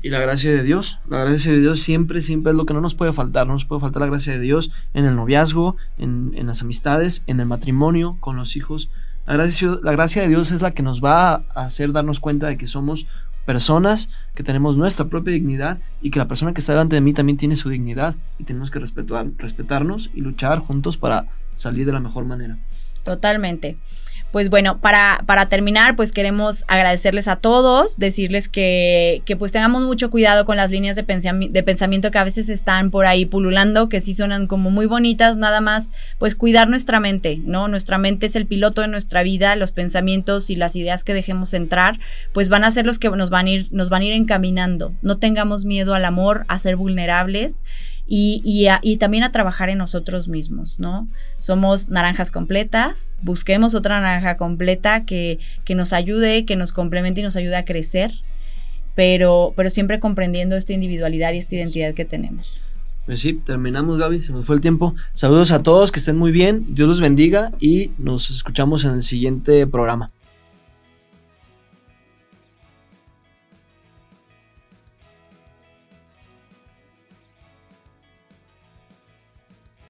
[0.03, 1.01] Y la gracia de Dios.
[1.09, 3.47] La gracia de Dios siempre, siempre es lo que no nos puede faltar.
[3.47, 7.23] No nos puede faltar la gracia de Dios en el noviazgo, en, en las amistades,
[7.27, 8.91] en el matrimonio, con los hijos.
[9.27, 12.49] La gracia, la gracia de Dios es la que nos va a hacer darnos cuenta
[12.49, 13.07] de que somos
[13.47, 17.13] personas, que tenemos nuestra propia dignidad y que la persona que está delante de mí
[17.13, 21.93] también tiene su dignidad y tenemos que respetar, respetarnos y luchar juntos para salir de
[21.93, 22.59] la mejor manera.
[23.03, 23.79] Totalmente.
[24.33, 29.83] Pues bueno, para, para terminar, pues queremos agradecerles a todos, decirles que, que pues tengamos
[29.83, 34.01] mucho cuidado con las líneas de, pensamiento que a veces están por ahí pululando, que
[34.01, 37.66] sí suenan como muy bonitas, nada más, pues cuidar nuestra mente, ¿no?
[37.66, 41.53] Nuestra mente es el piloto de nuestra vida, los pensamientos y las ideas que dejemos
[41.53, 41.99] entrar,
[42.33, 44.95] pues van a ser los que nos van a ir, nos van a ir encaminando.
[45.03, 47.64] No tengamos miedo al amor, a ser vulnerables
[48.13, 48.43] y,
[48.83, 51.09] y, también a trabajar en nosotros mismos, ¿no?
[51.39, 57.23] Somos naranjas completas, busquemos otra naranja completa que, que nos ayude, que nos complemente y
[57.23, 58.11] nos ayude a crecer,
[58.97, 62.65] pero, pero siempre comprendiendo esta individualidad y esta identidad que tenemos.
[63.07, 64.97] Pues sí, terminamos Gaby, se nos fue el tiempo.
[65.13, 69.05] Saludos a todos, que estén muy bien, Dios los bendiga y nos escuchamos en el
[69.05, 70.11] siguiente programa.